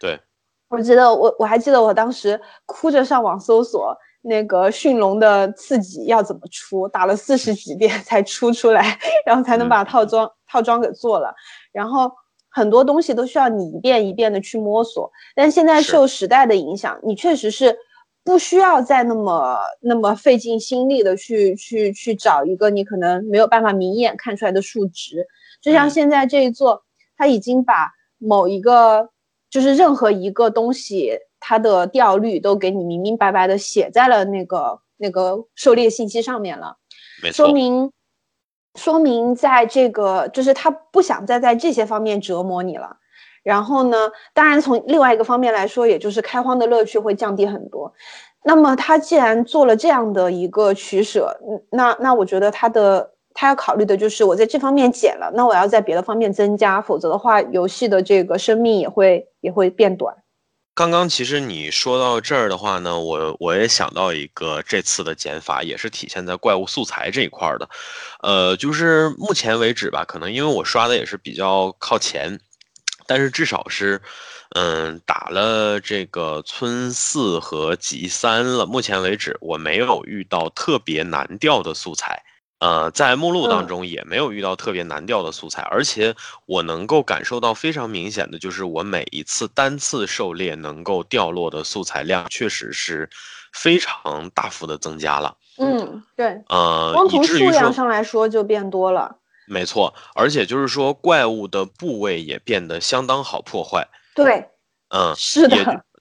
[0.00, 0.20] 对，
[0.70, 3.96] 我记得我我还记得我当时哭着上网搜索。
[4.22, 6.86] 那个驯龙的刺激要怎么出？
[6.86, 11.34] 打了四十几遍才出出来， 然后才能把套装套装给做了。
[11.72, 12.12] 然后
[12.50, 15.10] 很多东西都需要你一遍一遍的去摸索。
[15.34, 17.76] 但现在受时代的影响，你确实是
[18.22, 25.26] 不需要再那么那么费尽心力的去去去找一个你可能没有办法明眼看出来的数值。
[25.62, 26.82] 就像现在这一座，
[27.16, 29.08] 它已经把某一个
[29.48, 31.18] 就是任何一个东西。
[31.42, 36.76] 它的掉率都给你明明白白的写在了那个那个狩猎信息上面了，
[37.32, 37.90] 说明
[38.74, 42.96] 说明在这个就是他不想再在这些方面折磨你了。
[43.42, 43.96] 然后呢，
[44.34, 47.92] 当然从另外一个方面来说，也就是开荒的乐趣会降低很多。
[48.42, 51.34] 那么他既然做了这样的一个取舍，
[51.70, 60.14] 那那我觉得他的他要考虑的就是我在这方面减了，那我要在别的方面增加，否则的话，游戏的这个生命也会也会变短。
[60.80, 67.68] 刚刚其实你说到这儿的话呢，我我也想到一个这次的减法，也是体现在怪物素材这一块的，
[68.22, 72.40] 呃，就是目前为止吧，可能因为我刷的也是比较靠前，
[73.06, 74.00] 但是至少是，
[74.54, 82.24] 嗯，打了这个村四和集三了，目前为止我没有遇到特别难掉的素材。
[82.60, 86.14] 呃，在目录当中也没有遇到特别难掉的素材，而且
[86.46, 93.08] 我能够感受到非常明显的就是，我每一次单次狩猎能够掉落的素材量确实是
[93.52, 95.34] 非常大幅的增加了。
[95.56, 99.16] 嗯，对，呃，光从数量上来说就变多了。
[99.46, 103.88] 没错，而且就是说怪物的部位也变得相当好破坏。
[104.14, 104.48] 对，
[104.90, 105.56] 嗯，是的。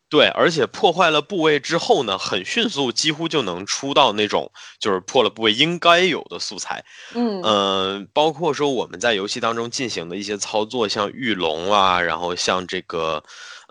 [0.10, 6.84] 对，而且破坏了部位之后呢，很迅速，几乎就能出到那种就是破了部位应该有的素材。
[7.14, 13.24] 嗯呃，包括说我们在游戏当中进行的一些操作，像御龙啊，然后像这个，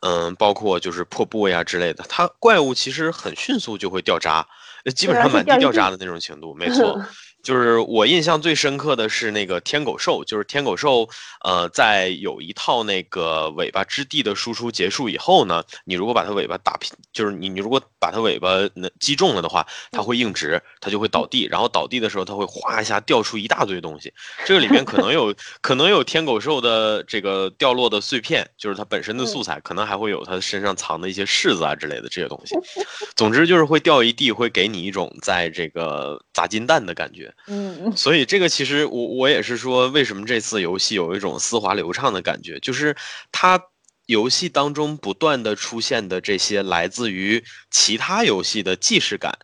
[0.02, 4.46] 嗯，包括就是破部位啊之类的，它怪物其实很迅速就会掉渣，
[4.94, 7.02] 基本上满地掉渣的那种程度，没 错。
[7.48, 11.08] 就是我印象最深刻的是那个天狗兽，就是天狗兽，
[11.42, 24.12] 呃，在有一套那个尾巴之地的输出结束以后呢，你如果把它尾巴打平，就是你你如果把它尾巴那击中了的话，它会硬直，它就会倒地，然后倒地的时候，它会哗一下掉出一大堆东西，
[24.44, 32.54] 这个里面可能有 可能有天狗兽的这个掉落的碎片，就是它本身的素材，可能还会有它身上藏的一些柿子啊之类的这些东西，
[33.16, 37.34] 总之就是会掉一地，会给你一种在这个砸金蛋的感觉。
[37.46, 42.94] 嗯，所以这个其实我我也是说，为什么这次游戏有一种丝滑流畅的感觉，就是
[43.32, 43.58] 它
[44.06, 49.38] 游戏当中不断的出现的这些来自于其他游戏的既视感，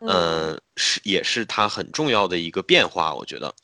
[0.00, 3.54] 嗯，是也是它很重要的一个变化，我觉得。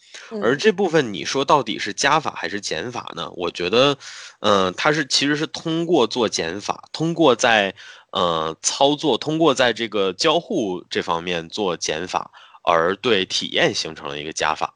[0.42, 3.30] 而这部分你说到底是加法还是减法呢？
[3.32, 3.96] 我觉得，
[4.40, 7.74] 嗯，它是其实是通过做减法，通过在
[8.12, 12.30] 呃操作，通过在这个交互这方面做减法。
[12.62, 14.74] 而对体验形成了一个加法，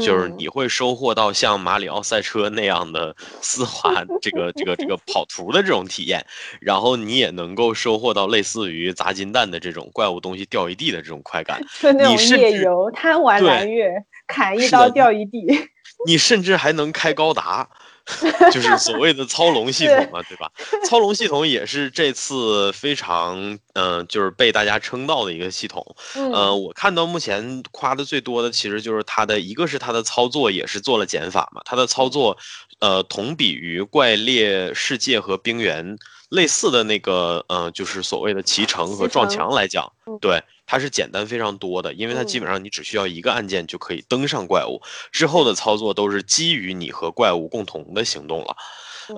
[0.00, 6.24] 就是你会收获到像马里奥赛车那样的丝滑这个这个这个跑图的这种体验，
[6.60, 11.60] 然后你也能够收获到类似于砸金蛋的这种怪物东西掉一地的这种快感。
[11.80, 13.90] 就那种夜游贪玩蓝月，
[14.26, 15.46] 砍一刀掉一地。
[16.06, 17.68] 你甚至还能开高达。
[18.52, 20.50] 就是所谓的操龙系统嘛，对吧？
[20.84, 25.84] 操龙系统也是这次非常嗯，就是被大家称道的一个系统。
[26.16, 32.36] 嗯，我看到目前夸的最多的，其实就是它的一个是它的操作也是做了减法嘛，它的操作，
[32.80, 35.96] 呃，同比于怪猎世界和冰原
[36.30, 40.42] 类似的那个，呃，就是所谓的骑乘和撞墙来讲，对。
[40.72, 48.56] 它是简单非常多的，因为它基本上你只需要一个按键就可以登上怪物，之后的操作都是基于你和怪物共同的行动了。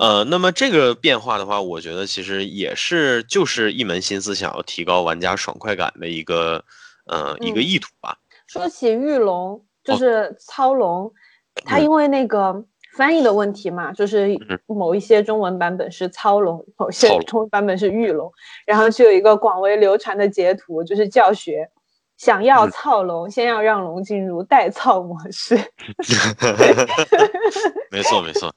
[0.00, 6.64] 呃，那么这个变化的话，我觉得其实也是就是一门心思想要提高玩家爽快感的一个
[7.06, 8.18] 呃一个意图吧。
[8.48, 11.12] 说起御龙，就是操龙，
[11.64, 12.64] 它因为那个。
[12.96, 14.36] 翻译的问题嘛，就是
[14.66, 18.30] 某一些中文版本是操龙，某些中文版本是御龙，
[18.66, 21.68] 然后就有一个广为流传的截图，就是教学，
[22.16, 25.56] 想要操龙，先要让龙进入代操模式。
[27.90, 28.52] 没错，没错。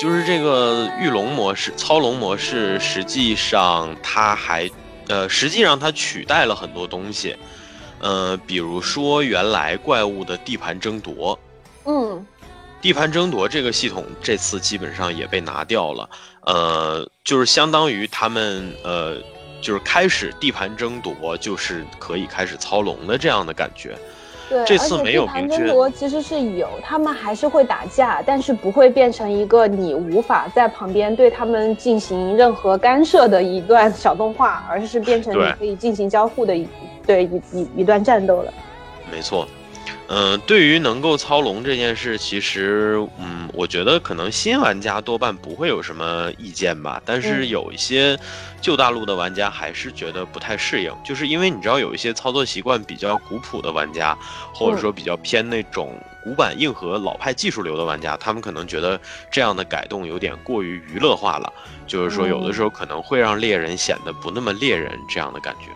[0.00, 4.70] 就是这个御龙模式、操龙模式，实际上它还，
[5.08, 7.36] 呃，实际上它取代了很多东西，
[8.00, 11.38] 呃，比如说原来怪物的地盘争夺，
[11.84, 12.24] 嗯，
[12.80, 16.08] 地盘争夺这个系统这次基本上也被拿掉了，
[16.42, 19.16] 呃，就是相当于他们呃，
[19.60, 23.96] 就是开始地盘争夺，就是可以开始操龙的这样的感觉。
[24.48, 25.56] 对，这次没有明确。
[25.56, 36.68] 争夺其实是有，他们还是会打架，但是不会变成一个你无法在旁边对他们进行任何干涉的一段小动画，而是变成你可以进行交互的一
[37.06, 38.52] 对一一一段战斗了。
[39.10, 39.46] 没错。
[40.14, 47.00] 嗯，对于能够操龙这件事，其实，嗯，我觉得可能新玩家多半不会有什么意见吧。
[47.02, 48.18] 但是有一些
[48.60, 54.14] 旧大陆的玩家还是觉得不太适应，就是因为你知道有一些操作习惯比较古朴的玩家，
[54.54, 59.00] 或者说比较偏那种古板硬核老派技术流的玩家，他们可能觉得
[59.30, 61.50] 这样的改动有点过于娱乐化了，
[61.86, 65.70] 就是说有的时候可能会让猎人显得不那么猎人这样的感觉。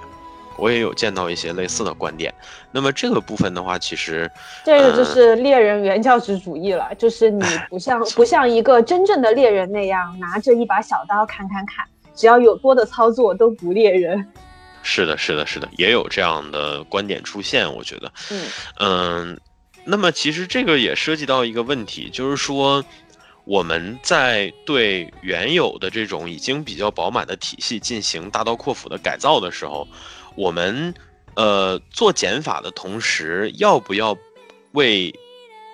[0.58, 2.32] 我也有见到一些类似的观点，
[2.72, 4.30] 那么这个部分的话，其实
[4.64, 11.84] 这个就是猎人原教旨主义了，就是你不像不像一个真正的猎人那样拿着一把小刀砍砍砍，
[12.14, 14.26] 只要有多的操作都不猎人。
[14.88, 18.46] 是的，是的，是的，也有这样的观点出现，我觉得，嗯
[18.78, 19.40] 嗯，
[19.84, 22.84] 那么其实这个也涉及到一个问题，就是说
[23.42, 29.88] 我们在对原有的这种已经比较饱满的体系进行大刀阔斧的改造的时候，
[30.36, 30.94] 我们
[31.34, 34.16] 呃做减法的同时，要不要
[34.72, 35.18] 为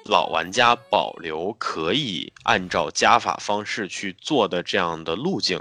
[0.04, 5.60] 老玩家保留可以按照加法方式去做的这样的路径？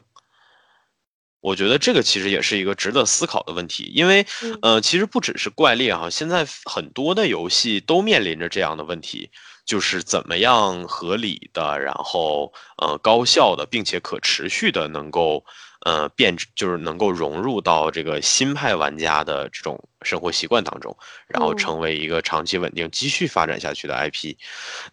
[1.39, 4.27] 我觉得这个其实也是一个值得思考的问题，因为，
[4.61, 9.31] 呃，其实不只是怪猎哈，现在很多的游戏都面临着这样的问题，
[9.65, 15.43] 就是怎么样合理的，然后呃高效的，并且可持续的能够。
[15.83, 20.95] 呃，变就是能够融入到这个新派玩家的这种生活习惯当中，
[21.27, 24.35] 然后成为一个长期稳定、继续发展下去的 IP。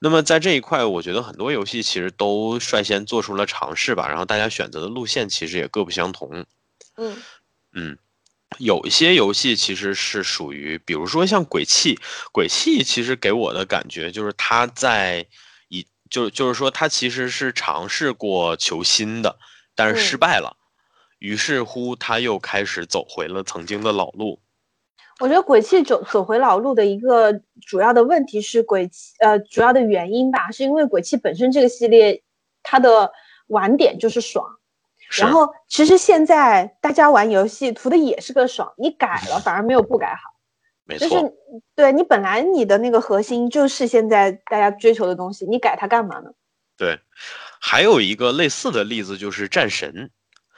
[0.01, 4.09] 那么在这一块，我觉得很多游戏其实都率先做出了尝试吧。
[4.09, 6.47] 然后大家选择的路线其实也各不相同。
[6.97, 7.17] 嗯
[7.75, 7.99] 嗯，
[8.59, 11.95] 有一些游戏其实是属于，比如说像《鬼泣》，
[12.33, 15.27] 《鬼泣》其实给我的感觉就是它在
[15.69, 19.39] 以就就是说它其实是尝试过求新的，
[19.75, 20.57] 但是失败了。
[21.19, 24.39] 于是乎，他又开始走回了曾经的老路。
[25.21, 27.33] 我觉得鬼泣走走回老路的一个
[27.67, 32.23] 主要的问题是鬼泣，呃，主要的原因吧，是因为鬼泣本身这个系列
[32.63, 33.11] 它的
[33.49, 34.47] 玩点就是爽。
[35.19, 40.39] 然后其实现在大家玩游戏图的也是个爽，你改了反而没有不改好。
[40.85, 41.09] 没错。
[41.09, 41.33] 就是
[41.75, 46.31] 对你本来你的那个核心就是现在大家追求的东西，你改它干嘛呢？
[46.77, 47.01] 对，
[47.59, 50.11] 还有一个类似的例子就是战神。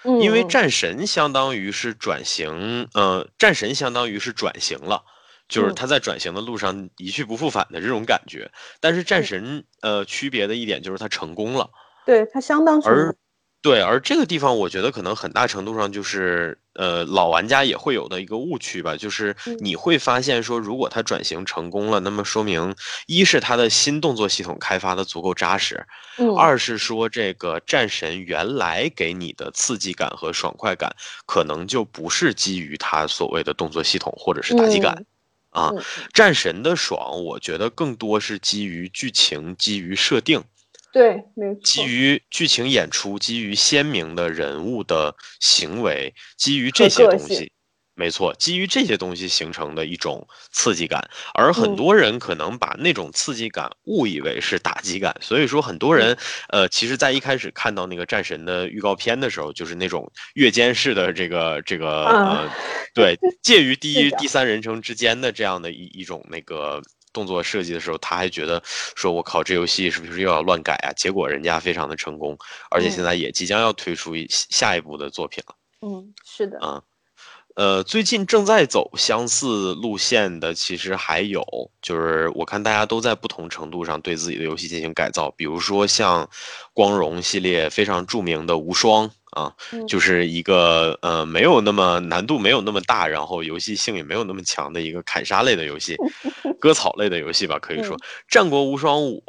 [0.05, 5.03] 因为战神相当于是转型，呃，战神相当于是转型了，
[5.49, 8.51] 就是他在转型的路上一去不复返的这种感觉。
[8.81, 11.71] 但是战神，呃，区别的一点就是他成功了，
[12.07, 13.15] 对他相当成功。
[13.63, 22.75] 对，而这个地方我觉得可能很大程度上就是，呃，老玩家也会有的一个误区吧，就是你会发现说，如果他转型成功了，那么说明
[23.07, 25.87] 一是他的新动作系统开发的足够扎实，
[26.39, 30.97] 二是说这个战神原来给你的刺激感和爽快感，
[31.27, 35.05] 可能就不是基于他所谓的动作系统或者是打击感，
[35.51, 35.71] 啊，
[36.15, 40.43] 战神的爽，我觉得更多是基于剧情，基于设定。
[40.93, 41.61] 对，没错。
[41.63, 47.53] 基于剧情演出，基于鲜明的人物的行为，基于这些东西，
[47.95, 51.09] 没错，基于这些东西形成的一种刺激感。
[51.35, 56.17] 而很多人可能把那种刺激感误以为是打击感，所以说很多人，
[56.49, 62.51] 呃，其实在一开始看到那个战神的预告片的时候，就是那种越肩式的这个这个呃，
[62.95, 66.83] 对，介于 第一、第三人称之间的这样的一一种那个。
[67.13, 72.37] 动作设计的时候，他还觉得说：“我靠，这游戏是不是又要乱改啊？”结果人家非常的成功，
[72.71, 75.55] 而且现在也即将要推出下一部的作品了。
[75.83, 76.59] 嗯，是的。
[76.63, 76.83] 嗯，
[77.57, 81.43] 呃，最近正在走相似路线的，其实还有，
[81.83, 86.29] 就是我看大家都在不同程度上对自己的游戏进行改造，比如说像
[86.73, 89.11] 光荣系列非常著名的无双。
[89.31, 89.55] 啊，
[89.87, 95.97] 就是一个呃，没有那么难度没有那么大，然后游戏性也没有那么强的一个砍杀类的游戏，
[96.59, 97.97] 割草类的游戏吧，可以说
[98.29, 99.23] 《战国无双五》，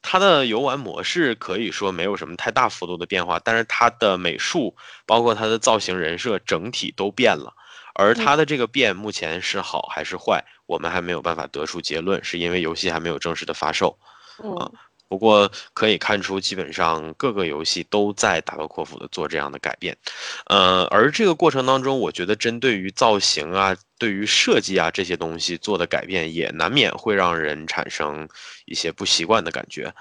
[0.00, 7.52] 它的游玩模式可以说没有什么太大幅度的变化，但是它的美术，包括它的造型、人设，整体都变了。
[7.94, 13.98] 而它的这个变，目前是好还是坏，我们还没有办法得出结论，是因为游戏还没有正式的发售。
[14.44, 14.72] 嗯。
[15.08, 19.96] 不过可以看出，基本上各个游戏都在大刀阔斧的做这样的改变，
[20.46, 28.28] 呃，而这个过程当中，我觉得针对于造型啊、对于设计啊这些东西做的改变，也难免会让人产生
[28.66, 29.92] 一些不习惯的感觉。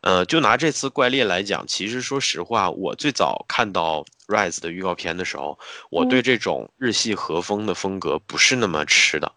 [0.00, 5.58] 呃，就拿这次怪猎来讲，其实说实话，我最早看到 Rise 的预告片的时候，
[5.90, 9.32] 我对这种日系和风的风格不是那么吃的。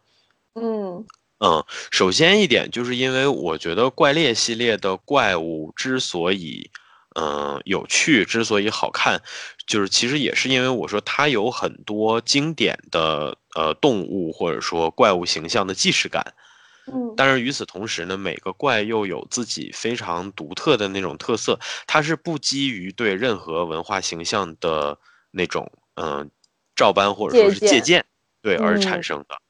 [0.56, 1.06] 嗯。
[1.44, 6.70] 嗯，首先一点就是因为我觉得怪猎系列的怪物之所以，
[7.16, 9.20] 嗯，有趣，之所以好看，
[9.66, 16.36] 就是其实也是因为我说它有很多经典的呃动物或者说怪物形象的既视感，
[16.86, 24.96] 嗯，但是与此同时呢，每个怪又有自己非常独特的那种特色，它是不基于对任何文化形象的
[25.32, 26.30] 那种嗯
[26.76, 28.06] 照搬或者说是借鉴
[28.44, 29.41] 对而产生的。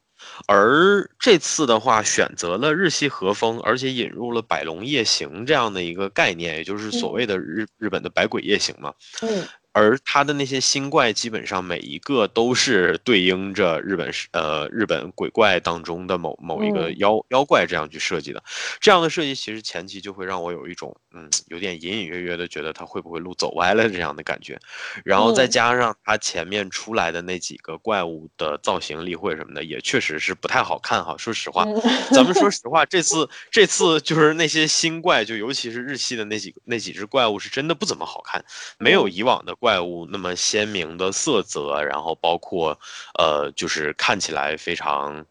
[0.46, 8.92] 而这次的话，选择了日系和风，而且引入了百龙夜行这样的一个概念，也就是所谓的日日本的百鬼夜行嘛。
[9.22, 18.42] 嗯，而他的那些新怪基本上每一个都是对应着日本是呃日本鬼怪当中的某某一个妖妖怪这样去设计的，
[18.80, 24.60] 这样的设计其实前期就会让我有一种嗯有点隐隐约约的觉得他会不会路走歪了这样的感觉，
[25.04, 31.64] 然后再加上他前面出来的那几个怪物的造型例会什么的也确实是不太好看哈，说实话，
[32.10, 38.44] 咱们说实话，这次这次就是那些新怪，就尤其是日系的那几那几只怪物是真的不怎么好看，
[38.78, 39.56] 没有以往的。
[39.62, 42.76] 怪物那么鲜明的色泽，然后包括，
[43.16, 45.24] 呃，就是看起来非常，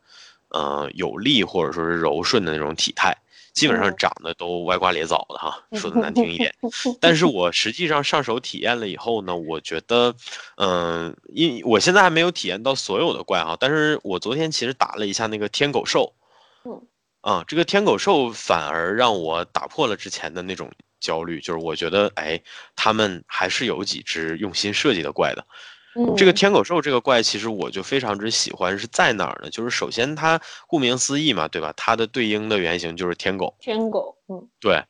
[0.48, 3.14] 呃，有力或者说是柔顺的那种体态，
[3.52, 6.50] 基本上长得都歪瓜裂枣的哈，说的难听一点。
[7.02, 10.16] 但是我实际上上手体验了以后呢，我觉得，
[10.56, 16.14] 嗯，因我现在还没有体验到所有的怪哈，但是我昨天其实打了一下那个天狗兽，
[16.64, 16.82] 嗯，
[17.20, 20.72] 啊，这个天狗兽反而让我打破了之前的那种。
[21.02, 22.42] 焦虑就是我觉得，哎，
[22.76, 25.46] 他们还是有几只用心设计的怪的。
[26.16, 29.50] 这个天狗兽这个怪，其实我就非常之喜欢，是在哪儿呢？
[29.50, 31.74] 就是首先它顾名思义嘛，对吧？
[31.76, 33.54] 它的对应的原型就是天狗。
[33.60, 34.82] 天狗，嗯，对，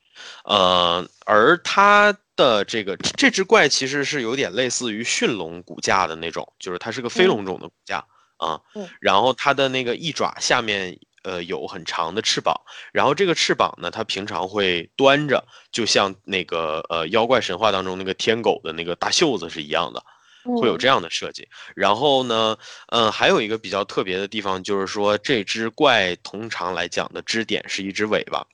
[0.45, 8.05] 呃，而它的这个这只怪其实是有点类似于驯龙骨架的那种，就是它是个飞龙种的骨架
[8.37, 8.61] 啊。
[8.75, 8.87] 嗯。
[8.99, 10.99] 然后它的那个翼爪下面。
[11.23, 12.55] 呃，有很长的翅膀，
[12.91, 20.03] 然后这个翅膀呢，它平常会端着，就像那个呃妖怪神话当中那个天狗的那个大袖子是一样的，
[20.59, 21.47] 会有这样的设计。
[21.75, 22.57] 然后呢，
[22.87, 28.45] 嗯，还有一个比较特别的地方，就是说这只怪通常来讲的支点是一只尾巴。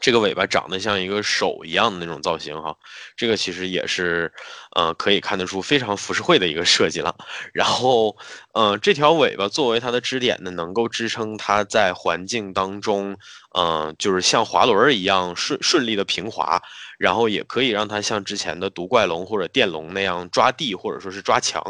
[0.00, 2.76] 这个尾巴长得像一个手一样的那种造型哈，
[3.16, 4.32] 这个其实也是，
[4.76, 7.14] 呃，可以看得出非常浮世绘的一个设计了。
[7.52, 8.16] 然后，
[8.52, 13.16] 呃，这条尾巴作为它的支点呢，能够支撑它在环境当中，
[13.58, 16.62] 嗯，就是像滑轮一样顺顺利的平滑，
[16.98, 21.60] 然后也可以让它像之前的毒怪龙或者电龙那样抓地或者说是抓墙，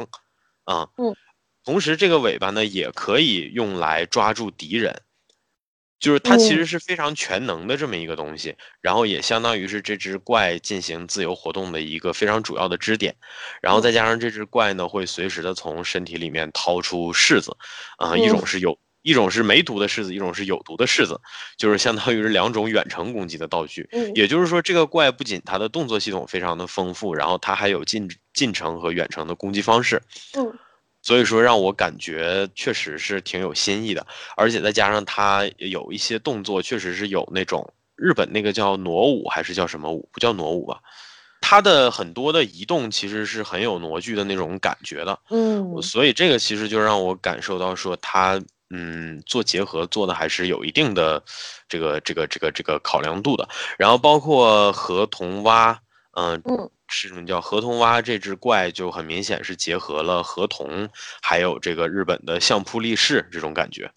[0.64, 1.14] 啊，嗯，
[1.64, 5.02] 同时这个尾巴呢也可以用来抓住敌人。
[6.00, 13.14] 就是它其实是非常全能的这么一个东西，然后也相当于是这只怪进行自由活动的一个非常主要的支点，
[13.60, 17.56] 然后再加上这只怪呢会随时的从身体里面掏出柿子，
[17.98, 21.20] 啊，一种是有一种是没毒的柿子，一种是有毒的柿子，
[21.56, 23.88] 就是相当于是两种远程攻击的道具。
[24.14, 30.00] 也就是说这个怪不仅它的动作系统非常的丰富，然后它还有近近程和远程的攻击方式。
[30.36, 30.58] 嗯。
[31.08, 34.06] 所以说让我感觉确实是挺有新意的，
[34.36, 40.06] 而且再加上他有一些动作，确实是有那种日本那个叫挪舞还是叫什么舞？
[40.12, 40.78] 不叫挪舞吧？
[41.40, 45.18] 他的很多的移动其实是很有挪剧的那种感觉的。
[45.30, 48.38] 嗯，所以这个其实就让我感受到说他
[48.68, 51.22] 嗯做结合做的还是有一定的
[51.70, 53.48] 这个这个这个这个考量度的。
[53.78, 55.80] 然后包括和童蛙，
[56.18, 56.42] 嗯。
[56.88, 60.88] 是什么叫河童蛙这只怪就很明显是结合了河童，
[61.22, 63.90] 还有这个日本的相扑力士这种感觉。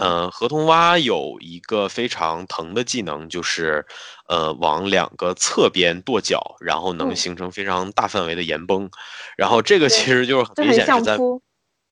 [0.00, 3.86] 嗯，河童蛙有一个非常疼的技能，就是
[4.26, 8.90] 呃往两个侧边跺脚，然后能形成非常大范围的岩崩。
[9.36, 11.18] 然后这个其实就是很明显是在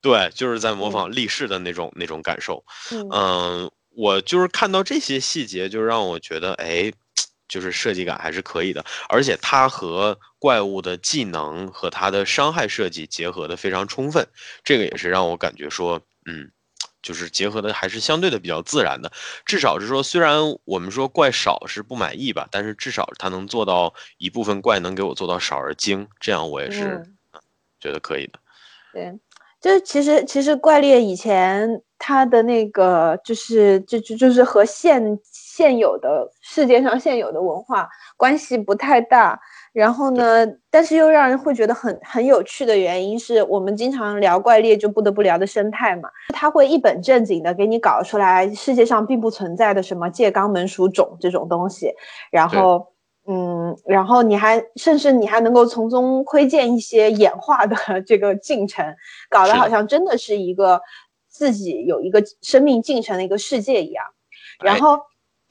[0.00, 2.64] 对，就是在模仿力士的那种那种感受。
[3.12, 6.92] 嗯，我就是看到这些细节，就让我觉得哎。
[7.48, 14.26] 就是设计感还是可以的，而且它和怪物的技能和它的伤害设计结合的非常充分，
[14.64, 16.50] 这个也是让我感觉说，嗯，
[17.02, 19.12] 就是结合的还是相对的比较自然的。
[19.44, 27.06] 至少是说，虽然我们说怪少是不满意吧，但是至少它能做到一部分怪能给我做到少而精，这样我也是
[27.80, 28.38] 觉得可以的。
[28.92, 29.18] 对，
[29.60, 35.18] 就是其实其实怪猎以前它的那个就是就就就是和现。
[35.56, 37.88] 现有的世界上现有的文化
[38.18, 39.40] 关系不太大，
[39.72, 51.90] 然后呢，但是又让人会觉得很很有趣的原因是我们经常聊怪猎就不得不聊的生态嘛，他会一本正经的给你搞出来世界上并不存在的什么界肛门属种这种东西，
[52.30, 52.88] 然后
[53.26, 58.84] 嗯，然后你还甚至你还能够从中窥见一些演化的 这个进程，
[59.30, 60.82] 搞得好像真的是一个
[61.26, 64.04] 自己有一个生命进程的一个世界一样，
[64.62, 65.00] 然后。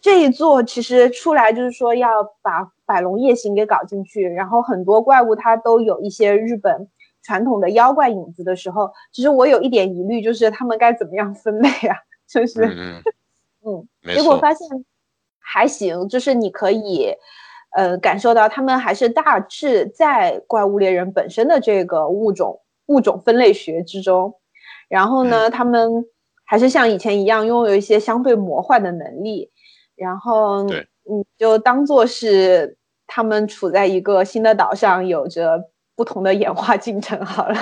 [0.06, 6.88] 这一座其实出来就是说要把百龙夜行给搞进去，然后很多怪物它都有一些日本
[7.24, 11.98] 传统的妖怪影子的时候，其实我有一点疑虑，就是他们该怎么样分类啊？
[12.28, 12.66] 就是，
[13.66, 14.68] 嗯，结果发现
[15.40, 17.12] 还行，就是你可以，
[17.76, 24.36] 呃，感受到他们还是大致在怪物猎人本身的这个物种物种分类学之中，
[24.88, 26.06] 然后呢，他们
[26.46, 29.50] 还是像以前一样拥有一些相对魔幻的能力。
[29.96, 30.64] 然后，
[31.04, 32.78] 你就当做是
[33.08, 37.56] 他们处在一个新的岛上，有着不同的演化进程好了。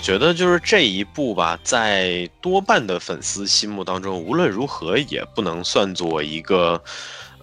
[0.00, 6.82] 我觉得就是这一部吧，在多半的粉丝心目当中，无论如何也不能算作一个，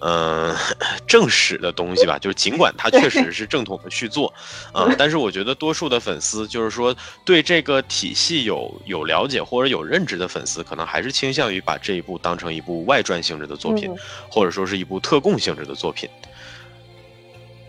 [0.01, 0.57] 呃，
[1.05, 2.17] 正史的东西吧。
[2.19, 4.33] 就是尽管它确实是正统的续作，
[4.73, 13.87] 啊， 但是我觉得多数的粉丝，就是说对这个体系有有了解或者有认知的粉丝，可能还是倾向于把这一部当成一部外传性质的作品，
[14.31, 16.09] 或者说是一部特供性质的作品。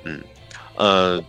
[0.05, 0.19] 嗯，
[0.77, 1.23] 呃。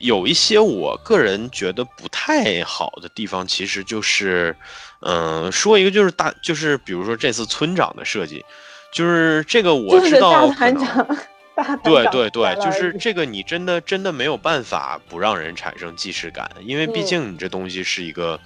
[0.00, 4.56] 有一些我个人觉得不太好的地方，其实就是，
[5.00, 8.44] 嗯，说一个就是大，就是比如说这次村长的设计，
[8.92, 11.06] 就是这个我知道，大团长，
[11.84, 18.40] 对对对，就是这个你真的真的没有办法不让人产生既视感，因为毕竟你这东西是一个，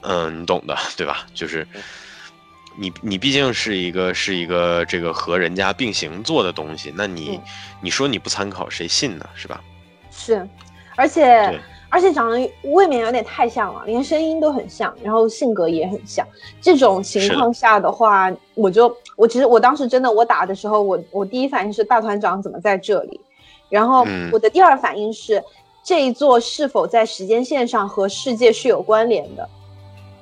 [0.00, 1.26] 嗯，你懂的， 对吧？
[1.34, 1.68] 就是
[2.78, 7.38] 你你毕竟是一个是一个这个和人家并行做的东西，那你
[7.82, 9.28] 你说你不参考谁信呢？
[9.34, 9.60] 是吧？
[10.10, 10.48] 是。
[10.98, 16.26] 而且而且长得未免有点太像了，连声音都很像，然后性格也很像。
[16.60, 23.20] 这种情况下的话，我就我其实我当时真的我打的时候，我我第一反应是大团长怎么在这里？
[23.68, 25.42] 然后我的第二反应是
[25.84, 29.48] 这一座是否在时间线上和世界是有关联的？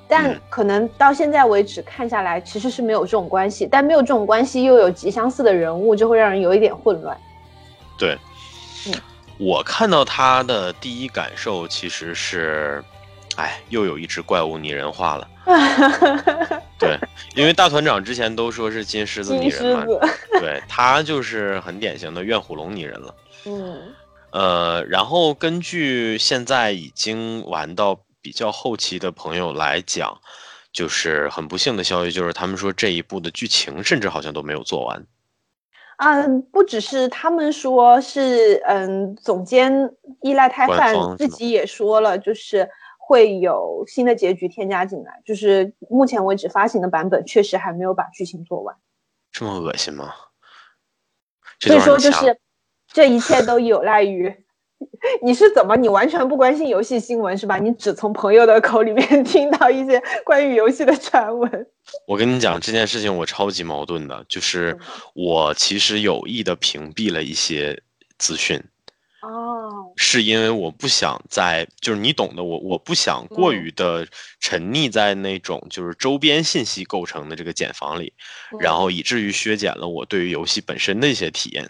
[0.07, 7.17] 但可能到现在为止看下来其实是没有这种关系，但没有这种关系又有极相似的人物，就会让人有一点混乱。
[7.97, 8.36] 对，嗯。
[9.37, 12.83] 我看到他的第一感受其实是，
[13.35, 15.29] 哎，又有一只怪物拟人化了。
[16.79, 16.97] 对，
[17.35, 19.85] 因为大团长之前都说是金狮子拟人嘛，
[20.39, 23.15] 对他就是很典型的怨虎龙拟人了。
[23.45, 23.93] 嗯，
[24.31, 30.19] 呃，然后根据现在已经玩到比较后期的朋友来讲，
[30.73, 35.05] 就是很不幸的消息，就是他们说这一部的剧情甚至好像都没有做完。
[35.97, 39.91] 嗯，不只是他们说，是嗯，总监
[40.21, 42.69] 依赖太饭自己也说了，就是
[42.99, 45.21] 会有新的结局添加进来。
[45.25, 48.75] 就是目前为止发行的版本确实还没有把剧情做完。
[49.31, 50.13] 这么恶心吗？
[51.59, 52.37] 所以说，就是
[52.87, 54.31] 这一切都有赖于。
[55.23, 55.75] 你是怎么？
[55.75, 57.57] 你完全不关心游戏新闻是吧？
[57.57, 61.67] 你只从朋友的口里面 听到一些关于游戏的传闻。
[62.05, 64.77] 我跟你讲这件事情，我超级矛盾的，就是
[65.13, 67.81] 我其实有意的屏蔽了一些
[68.17, 68.61] 资讯。
[69.21, 74.07] 哦，是因为我不想在，就是你懂的，我我不想过于的
[74.39, 78.13] 沉溺在那种就是周边信息构成的这个茧房里，
[78.59, 81.69] 然后以至于削减了我对于游戏本身的一些体验。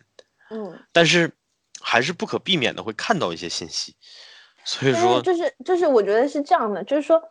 [0.49, 1.31] 嗯，但是。
[1.79, 3.95] 还是不可避免的会看到一些信息，
[4.65, 7.21] 所以说就是就是我觉得是这样的，就是说，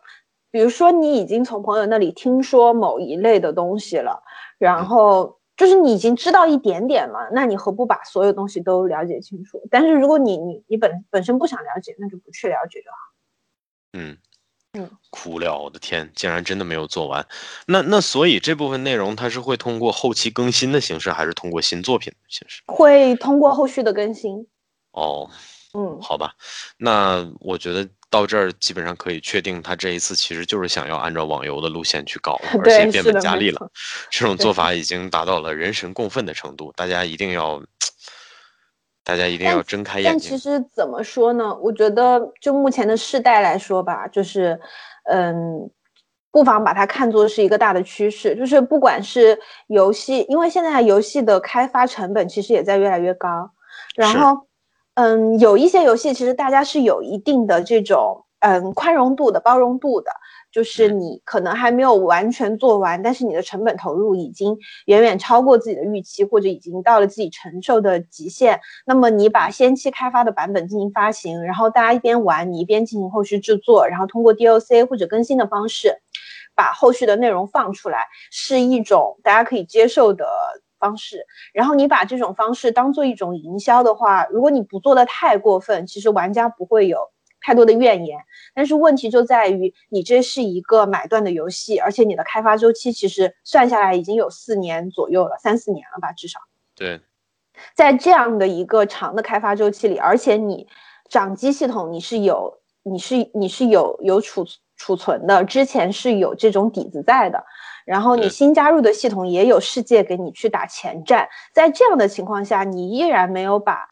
[0.51, 4.23] 比如说你已经从朋友那里听说某一类的东西了，
[4.57, 9.61] 然后就是你已经知道一点点了，那你何不把所有东西都了解清楚？
[9.69, 12.97] 但是如果你你你本本身不想了解，那就不去了解就好。
[13.93, 14.17] 嗯。
[15.09, 17.25] 哭了，我的天，竟然真的没有做完。
[17.65, 22.61] 那那所以这部分内容它是会通过后期更新的形式，还是通过新作品的形式？
[22.67, 24.45] 会通过后续的更新。
[24.91, 25.31] 哦，
[25.77, 26.33] 嗯，好吧。
[26.77, 33.69] 那我觉得到这儿基本上可以确定，他这一次其实就是想要按照网游的路线去搞， 而且变本加厉了。
[34.09, 37.61] 这种做法已经达到了人神共愤的程度，大家一定要。
[39.03, 40.11] 大家一定要睁开眼睛。
[40.11, 41.55] 但其实怎么说呢？
[41.61, 44.59] 我觉得就目前的世代来说吧，就是，
[45.05, 45.71] 嗯，
[46.29, 48.35] 不妨把它看作是一个大的趋势。
[48.35, 53.49] 就是不管是游戏，因为现在游戏的开发成本其实也在越来越高。
[53.95, 54.45] 然后，
[54.97, 60.11] 嗯，有一些游戏其实大家是有一定的这种嗯宽容度的、包容度的。
[60.51, 68.59] 就是你可能还没有完全做完，但是你的成本投入已经远远超过自己的预期，或者已经到了自己承受的极限。
[68.87, 75.95] 那么你把先期开发的版本进行发行，然后大家一边玩，你一边进行后续制作，然后通过 DLC 或者更新的方式，
[76.55, 80.25] 把后续的内容放出来是一种大家可以接受的
[80.79, 81.25] 方式。
[81.53, 86.99] 然后你把这种方式当做一种营销的话，如果你不做的太过分，其实玩家不会有
[87.41, 88.19] 太多的怨言。
[88.53, 96.39] 但是问题就在于，你这是一个买断的游戏，而且你的开发周期其实算下来已经有四年左右了，三四年了吧，至少。
[96.75, 97.01] 对，
[97.75, 100.67] 在这样的一个长的开发周期里，而且你
[101.09, 107.43] 掌机系统你是有，你是你是有有储储存的，之前是有这种底子在的，
[107.87, 113.87] 然后你新加入的系统也有世界给你去打前站，在这样的情况下，你依然没有把。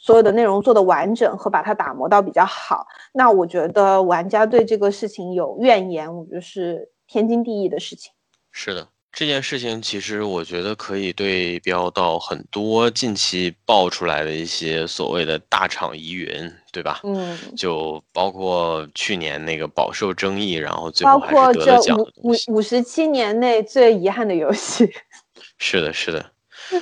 [0.00, 8.12] 所有的内容做的完整和把它打磨到比较好，那我觉得玩家对这个事情有怨言，我觉得是天经地义的事情。
[8.52, 8.88] 是的，
[9.18, 17.00] 这件事情其实我觉得可以对标到很多近期爆出来的一些所谓的大厂疑云，对吧？
[17.02, 24.88] 嗯，就包括去年那个饱受争议，然后最后还是得了奖的五五十七年内最遗憾的游戏。
[25.58, 26.30] 是的，是的。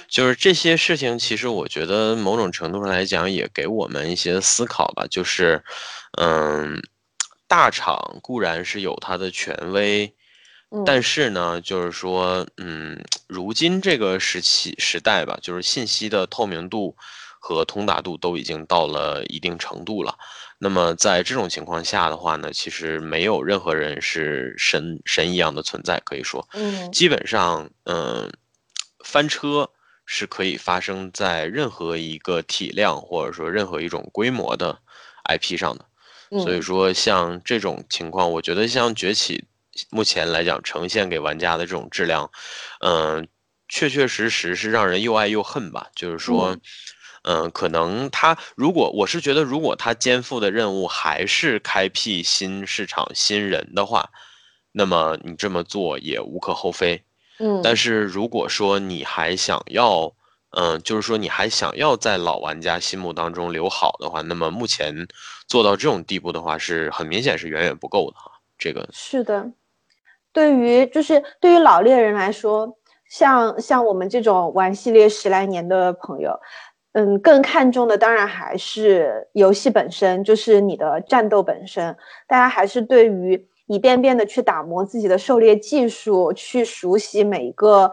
[0.06, 5.06] 就是这些事情，其实我觉得某种程度上来讲，也给我们一些思考吧。
[5.10, 5.64] 就是，
[6.20, 6.82] 嗯，
[7.48, 10.14] 大厂固然是有它的权威，
[10.84, 16.96] 但是呢，就是说，嗯，如今这个时期时代吧，就是信息的透明度
[17.38, 20.16] 和通达度都已经到了一定程度了。
[20.58, 28.32] 那么在这种情况下的话呢，其实没有任何人是神神一样的存在，可以说，嗯，基本上，嗯，
[29.04, 29.70] 翻车。
[30.08, 34.78] 是可以发生在任何一个体量或者说任何一种规模的
[35.24, 35.84] IP 上的，
[36.44, 39.44] 所以说像这种情况，我觉得像崛起
[39.90, 42.30] 目前来讲呈现给玩家的这种质量，
[42.80, 43.26] 嗯，
[43.68, 45.88] 确确实实是让人又爱又恨吧。
[45.94, 46.56] 就是说，
[47.22, 54.10] 嗯，可能他如果我是觉得，如果他肩负的任务还是开辟新市场新人的话，
[54.72, 57.02] 那么你这么做也无可厚非。
[57.38, 60.12] 嗯，但是如果说你还想要，
[60.50, 65.06] 嗯，就是说你还想要在老玩家心目当中留好的话，那么目前
[65.46, 68.30] 做到这种地步的话，是很明显是远远不够的哈。
[68.58, 69.50] 这个是的，
[70.36, 72.76] 对于就是对于老猎人来说，
[73.08, 76.38] 像像我们这种玩系列十来年的朋友，
[76.92, 81.96] 嗯，更看重的当然还是游戏本身，就是你的战斗本身，
[82.28, 83.48] 大家还是对于。
[83.68, 87.90] 一遍遍的去打磨自己的狩猎技术，去熟悉每一个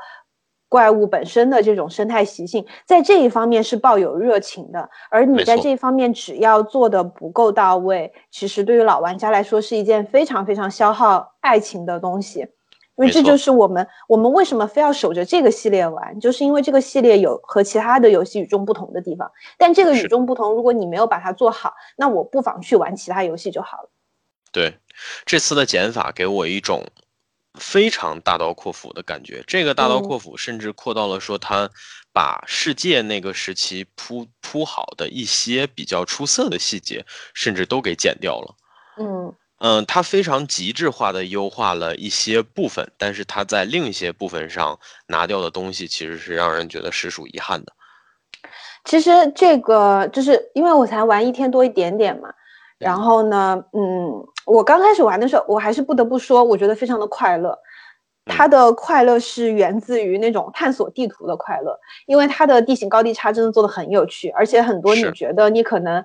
[0.74, 4.89] 怪物本身的这种生态习性，在这一方面是抱有热情的。
[5.11, 12.39] 而你在这一方面只要做的不够到位，其实对于老玩家来说是一件非常非常消耗爱情的东西。
[12.95, 19.32] 因为这就是我们我们为什么非要守着这个系列玩，就是因为这个系列有和其他的游戏与众不同的地方。
[19.59, 23.89] 但这个与众不同，如果你没有把它做好，那我不妨去玩其他游戏就好了。
[24.51, 24.74] 对。
[25.24, 26.84] 这次的减法给我一种
[27.60, 29.43] 非常大刀阔斧的感觉。
[29.45, 31.70] 这个大刀阔斧甚至扩到了说，他
[32.12, 38.56] 把世界那个时期铺铺好的一些比较出色的细节，甚至都给剪掉了。
[38.97, 44.78] 嗯嗯，他非常极致化的优化了一些部分，但是他在另一些部分上
[45.08, 47.72] 拿掉的东西，其实是让人觉得实属遗憾的。
[48.84, 52.34] 其实这个就是因为我才玩一天多一点点嘛。
[52.84, 57.57] 然后呢，嗯，我刚开始玩的时候，我还是不得不说，我觉得非常的快乐。
[58.25, 66.01] 它的快乐是源自于那种探索地图的快乐，因为它的地形高低差真的做的很有趣，而且很多你觉得你可能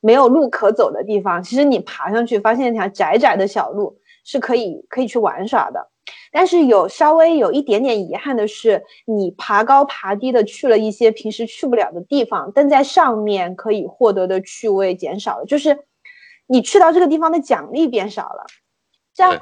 [0.00, 5.88] 没有路可走的地方，其实你爬上去发现一条窄窄的小路是可以可以去玩耍的。
[6.30, 15.76] 但是有稍微有一点点遗憾的是，你爬高爬低的去了一些平时去不了的地方，但在上面可以获得的趣味减少了，就是。
[16.48, 18.46] 你去到这个地方的奖励变少了，
[19.14, 19.38] 像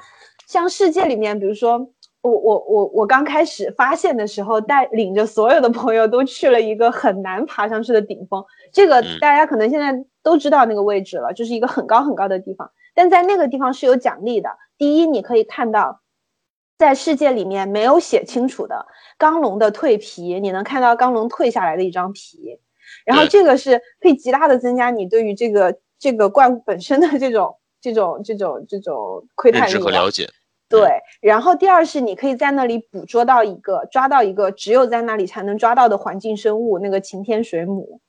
[0.47, 1.79] 像世界里面，比如说
[2.21, 12.69] 我我我我刚开始发现的时候，带领着所有的朋友都去了一个很难爬上去的顶峰，这个大家可能现在都知道那个位置了，就是一个很高很高的地方。
[12.93, 16.01] 但在那个地方是有奖励的，第一，你可以看到
[16.77, 18.87] 在世界里面没有写清楚的
[19.17, 22.59] 钢龙的蜕皮，你能看到钢龙蜕下来的一张皮，
[23.05, 25.79] 然后这个是可以极大的增加你对于这个。
[25.99, 30.29] 这个怪物本身的这种、这种、这种、这种窥探力和了解，
[30.69, 31.01] 对。
[31.21, 38.01] 然后第二是，你可以在那里捕捉到一个、抓到一个只有在那里才能抓到的环境生物，那个擎天水母。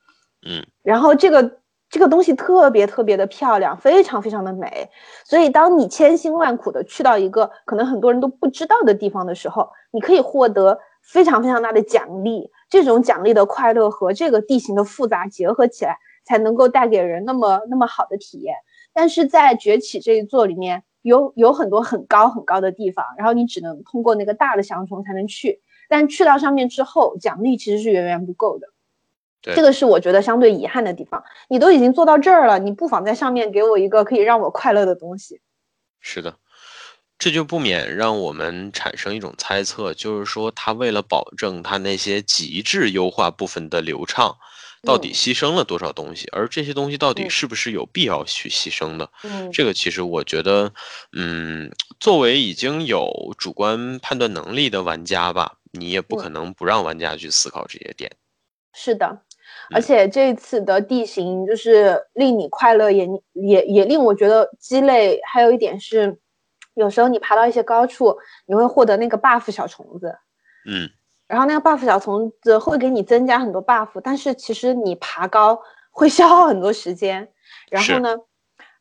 [0.47, 0.65] 嗯。
[0.83, 1.59] 然后这个
[1.89, 4.89] 这个东西特别特别的漂亮，非常非常的美。
[5.23, 12.51] 所以当你千辛万苦的去到一个可能很多人都不知道的地方的时候，你可以获得非常非常大的奖励。
[12.69, 15.97] 这种奖励的快乐和这个地形的复杂结合起来。
[16.27, 18.57] 才能够带给人那么那么好的体验，
[18.93, 28.67] 但是在崛起这一座里面有有很多很高很高的地方，然后你只能通过那个大的翔虫才能去，但去到上面之后，奖励其实是远远不够的。
[29.41, 31.23] 这个是我觉得相对遗憾的地方。
[31.47, 35.39] 你都已经做到这儿了，你不妨在上面给我一个可以让我快乐的东西。
[36.01, 36.35] 是的，
[37.17, 44.35] 这就不免让我们产生一种猜测，就是说他为了保证他那些极致优化部分的流畅，
[44.83, 46.27] 到底牺牲了多少东西？
[46.31, 49.09] 而这些东西到底是不是有必要去牺牲的？
[49.23, 50.71] 嗯，这个其实我觉得，
[51.11, 58.11] 嗯，作为已经有主观判断能力的玩家吧，你也不可能不让玩家去思考这些点。
[58.73, 59.21] 是的。
[59.71, 65.19] 而且这次的地形就是令你快乐，也也也令我觉得鸡肋。
[65.25, 66.17] 还有一点是，
[66.73, 70.15] 有时候你爬到一些高处，你会获得那个 buff 小虫子，
[70.65, 70.89] 嗯，
[71.27, 75.59] 然后那个 buff 小虫子会给你增加很多 buff，但是其实你爬高
[75.91, 77.29] 会消耗很多时间。
[77.69, 78.15] 然后呢，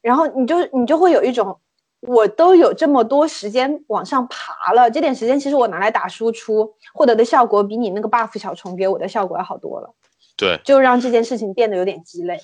[0.01, 1.59] 然后你就你就会有一种，
[2.03, 9.93] 我都有这么多时间往上爬了，这点时间其实我拿来打输出，获得的效果比你那个 buff 小虫给我的效果要好多了。
[10.37, 12.39] 对，就让这件事情变得有点鸡肋。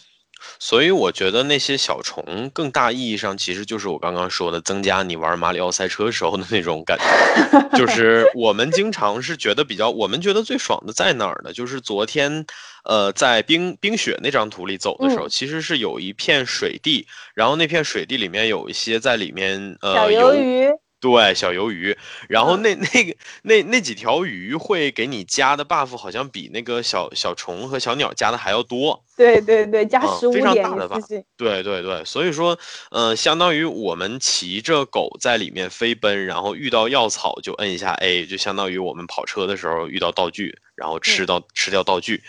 [0.59, 7.77] 所以我觉得那些小虫，更大意义上其实就是我刚刚说的，增加你玩马里奥赛车时候的那种感觉。
[7.77, 11.53] 就是我们经常是觉得比较，我们觉得最爽的在哪儿呢？
[11.53, 12.45] 就是昨天，
[12.85, 20.69] 呃，在冰冰雪那张图里走的时候，其实是有一片水地，然后那片水地里面有一些在里面，呃，小鱿鱼。
[21.03, 21.99] 对小鱿鱼，
[22.29, 29.05] 然后那那个那那几条鱼会给你加的 buff，好像比那个小小虫和小鸟加的还要多。
[29.17, 31.25] 对对对，加十五点，非常大的 buff。
[31.37, 32.57] 对对对，所以说，
[32.93, 40.57] 呃，相当于我们骑着狗在里面飞奔，然后遇到药草就摁一下 A，就相当于我们跑车的时候遇到道具。
[40.75, 42.23] 然后吃到吃掉道具，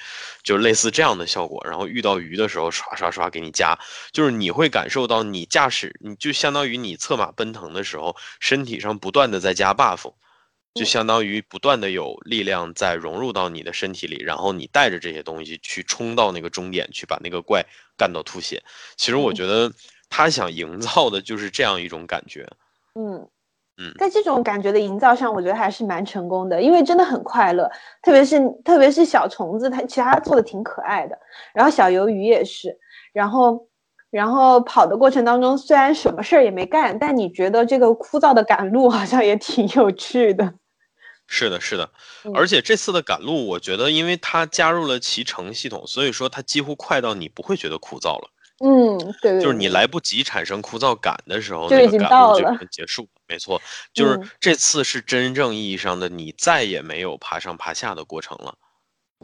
[0.44, 1.62] 就类似这样的效果。
[1.66, 3.78] 然后遇到鱼的时候，刷刷刷给你加，
[4.12, 10.14] 就是你会感受到你驾驶，你就相当于你策马奔腾的时候，身体上不断的在加 buff，
[10.74, 17.66] 就相当于不断的有力量在融入到你的身体里，然后你带着这些东西去冲到那个终点，去把那个怪
[17.98, 18.62] 干到吐血。
[18.98, 19.72] 其实我觉得
[20.10, 22.48] 他想营造的就是这样一种感觉。
[22.96, 23.30] 嗯。
[23.84, 27.70] 嗯，在这种感觉的营造上，我觉得还是蛮成功的，因为真的很快乐，
[28.02, 31.18] 特别是特别是小虫子，它其实它做的挺可爱的，
[31.54, 32.78] 然后小鱿鱼也是，
[33.12, 33.68] 然后
[34.10, 40.54] 然后跑的过程当中，虽然什么事儿也没干，但你觉得这个枯燥的赶路好像也挺有趣的。
[41.26, 41.90] 是的，是的，
[42.36, 48.30] 而且这次的赶路，我觉得因为它加入了骑乘系统，所以说它几乎快到你不会觉得枯燥了。
[48.64, 53.08] 嗯，对，就是你来不及产生枯燥感的时候，就已经到了，结束。
[53.34, 53.60] 没错，
[53.94, 58.54] 就是这次是真正意义上的你再也没有爬上爬下的过程了。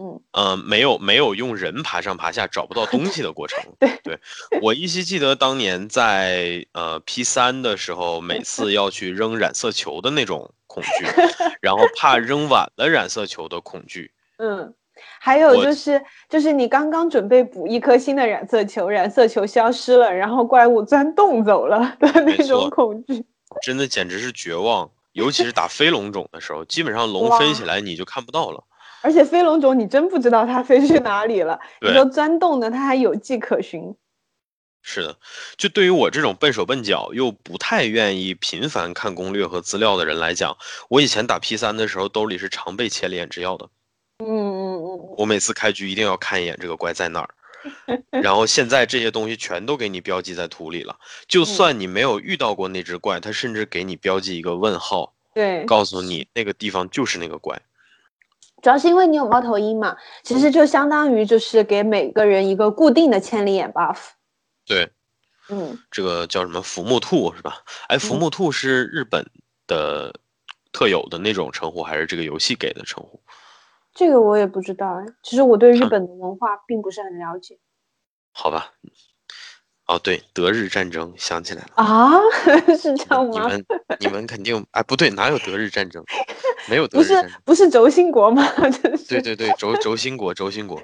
[0.02, 3.60] 嗯，呃，没有没有用人爬上爬下找不到东西的过程。
[3.80, 4.20] 对，对
[4.64, 11.06] 我依稀记得当年在呃 P 三的时候，每次要去扔染色球的那种恐惧，
[11.62, 14.12] 然后怕扔晚了染色球的恐惧。
[14.40, 14.74] 嗯。
[15.22, 23.26] 还有就是，就是你刚刚准备补一颗新的染色球，染色球消失了，然后怪物钻洞走了的那种恐惧，
[23.62, 24.90] 真的简直是绝望。
[25.14, 28.64] 尤其是打飞龙种的时候，基本上龙飞起来你就看不到了。
[29.02, 31.60] 而且飞龙种你真不知道它飞去哪里了。
[31.82, 33.96] 你说钻洞的，它还有迹可循。
[34.82, 35.18] 是的，
[35.58, 40.56] 就对于我这种笨手笨脚又不太愿意频繁看攻略和资料的人来讲，
[40.88, 43.68] 我以前打 P 三的时候，兜里是常备千里眼之药的。
[44.20, 47.30] 嗯嗯嗯，我每次开局一定要看一眼这个怪在哪儿，
[48.22, 50.96] 然后现在这些东西全都给你标记在图里了。
[51.28, 57.60] 就算你没有遇到过那只怪，它甚至给你标记一个问号，对，告诉你那个地方就是那个怪。
[58.62, 63.98] 主要是因为你有猫头鹰嘛，其实就相当于就是给每个人一个固定的千里眼 buff。
[64.66, 64.90] 对，
[65.48, 67.64] 嗯，这个叫什么浮木兔是吧？
[67.88, 69.26] 哎，浮木兔是日本
[69.66, 70.14] 的
[70.74, 73.22] 特有的那种称呼，还是这个游戏给的称呼？
[74.00, 77.60] 这个我也不知道哎，其实我对日本的文化并不是很了解。
[78.32, 78.72] 好吧，
[79.88, 82.14] 哦对，德日战争想起来了啊，
[82.80, 83.32] 是这样吗？
[83.34, 83.66] 你们
[84.00, 86.02] 你们肯定哎不对，哪有德日战争？
[86.70, 88.42] 没有德日战争，不是轴心国吗？
[89.10, 90.82] 对对对，轴轴心国，轴心国。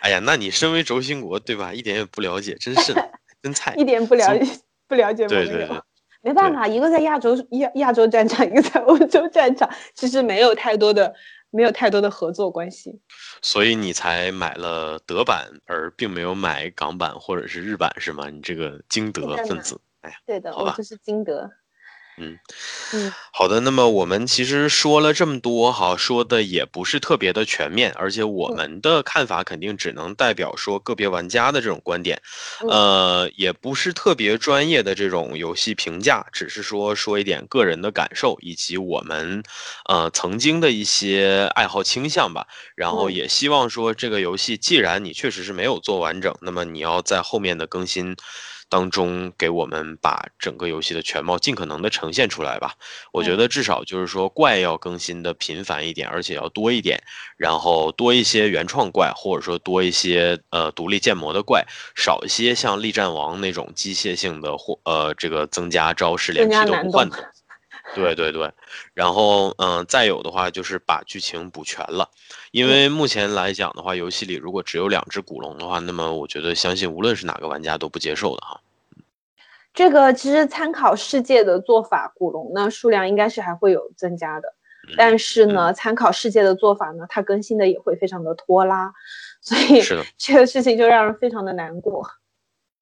[0.00, 1.74] 哎呀，那你身为轴心国对吧？
[1.74, 3.10] 一点也不了解，真是的，
[3.42, 3.74] 真菜。
[3.76, 4.46] 一点不了解，
[4.86, 5.26] 不了解。
[5.26, 5.80] 对对对，
[6.20, 11.12] 没办法，一个在亚洲亚亚洲战场，一个在欧洲战场，其实没有太多的。
[11.52, 12.98] 没有太多的合作关系，
[13.42, 18.30] 所以你才买了德版，而并没有买港版或者是日版，是吗？
[18.30, 21.48] 你这个金德分子，哎呀，对的，我就是金德。
[22.18, 22.38] 嗯
[22.92, 23.60] 嗯，好的。
[23.60, 32.20] 那么我们其实说了这么多，哈，说的也不是特别的全面，而且我们的看法肯定只能代表说个别玩家的这种观点，
[32.68, 39.42] 呃，也不是特别专业的这种游戏评价，只是说说一点个人的感受以及我们
[39.88, 42.46] 呃曾经的一些爱好倾向吧。
[42.76, 48.14] 然后也希望说这个游戏，既然你确实是没有做完整，那么你要在后面的更新。
[48.72, 52.72] 当中给我们把整个游戏的全貌尽可能的呈现出来吧。
[53.12, 57.02] 我觉得至少就是说怪要更新的频繁一点，而且要多一点，
[57.36, 67.30] 然后多一些原创怪，或者说多一些呃独立建模的怪，少一些像力战王那种机械性的或呃这个增加招式连皮都不换的。
[67.94, 68.50] 对对对，
[68.94, 72.08] 然后嗯，再有的话就是把剧情补全了，
[72.50, 78.60] 因为目前来讲的话，游戏里如果只有两只古龙的话，那么我觉得相信无论是哪个玩家都不接受的哈。
[79.74, 84.54] 这个其实参考世界的做法，古龙呢数量应该是还会有增加的，
[84.96, 88.92] 但是呢，参考世界的做法呢，它更新的也会非常的拖拉，
[89.40, 89.82] 所以
[90.16, 92.06] 这个事情就让人非常的难过。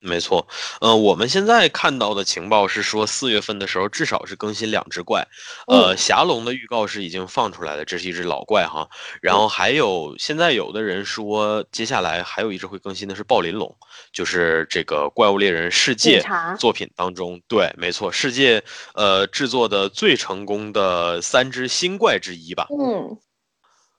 [0.02, 0.48] 没错，
[0.80, 5.26] 呃，我们现在看到的情报是说，四月份的时候至少是更新两只怪，
[5.66, 8.88] 呃，霞龙的预告是已经放出来了，这是一只老怪哈，
[9.20, 13.76] 然后还有现在有的人说，接下来还有一只会更新的是暴鳞龙，
[14.12, 16.22] 就是这个怪物猎人世界
[16.58, 18.62] 作品当中，对，没错，世界
[18.94, 23.18] 呃制作的最成功的三只新怪之一吧，嗯。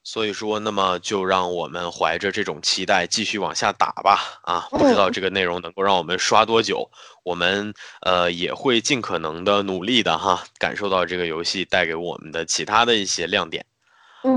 [0.04, 4.42] 所以说，那么就让我们怀着这种期待继续往下打吧。
[4.44, 6.90] 啊，不知道这个内容能够让我们刷多久，
[7.24, 13.66] 我们呃也会尽可能的努力的哈，感受到这个游戏带给我们的其他的一些亮点。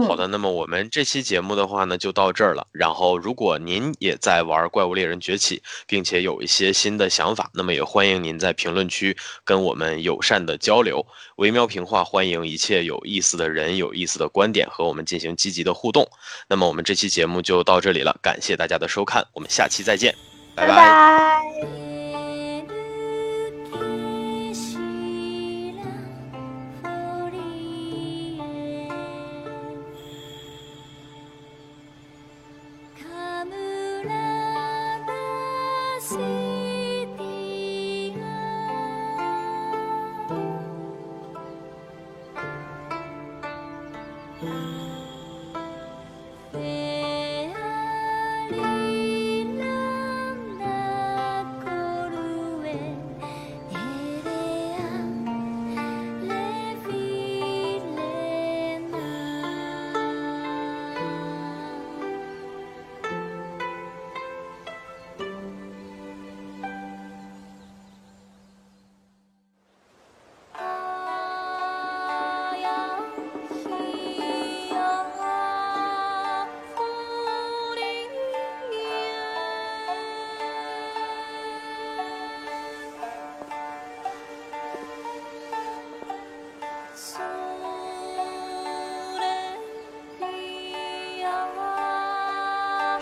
[0.07, 2.67] 好的，那么我们这期节目的话呢，就到这儿了。
[2.73, 11.05] 然后，如果您也在玩《怪物猎人崛起》，并且有一些新的想法，那么也欢迎您在评论区跟我们友善的交流。
[11.37, 16.09] 微喵评话欢迎一切有意思的人、有意思的观点和我们进行积极的互动。
[16.49, 20.15] 那么，我们这期节目就到这里了，感谢大家的收看，我们下期再见，
[20.55, 21.94] 拜拜。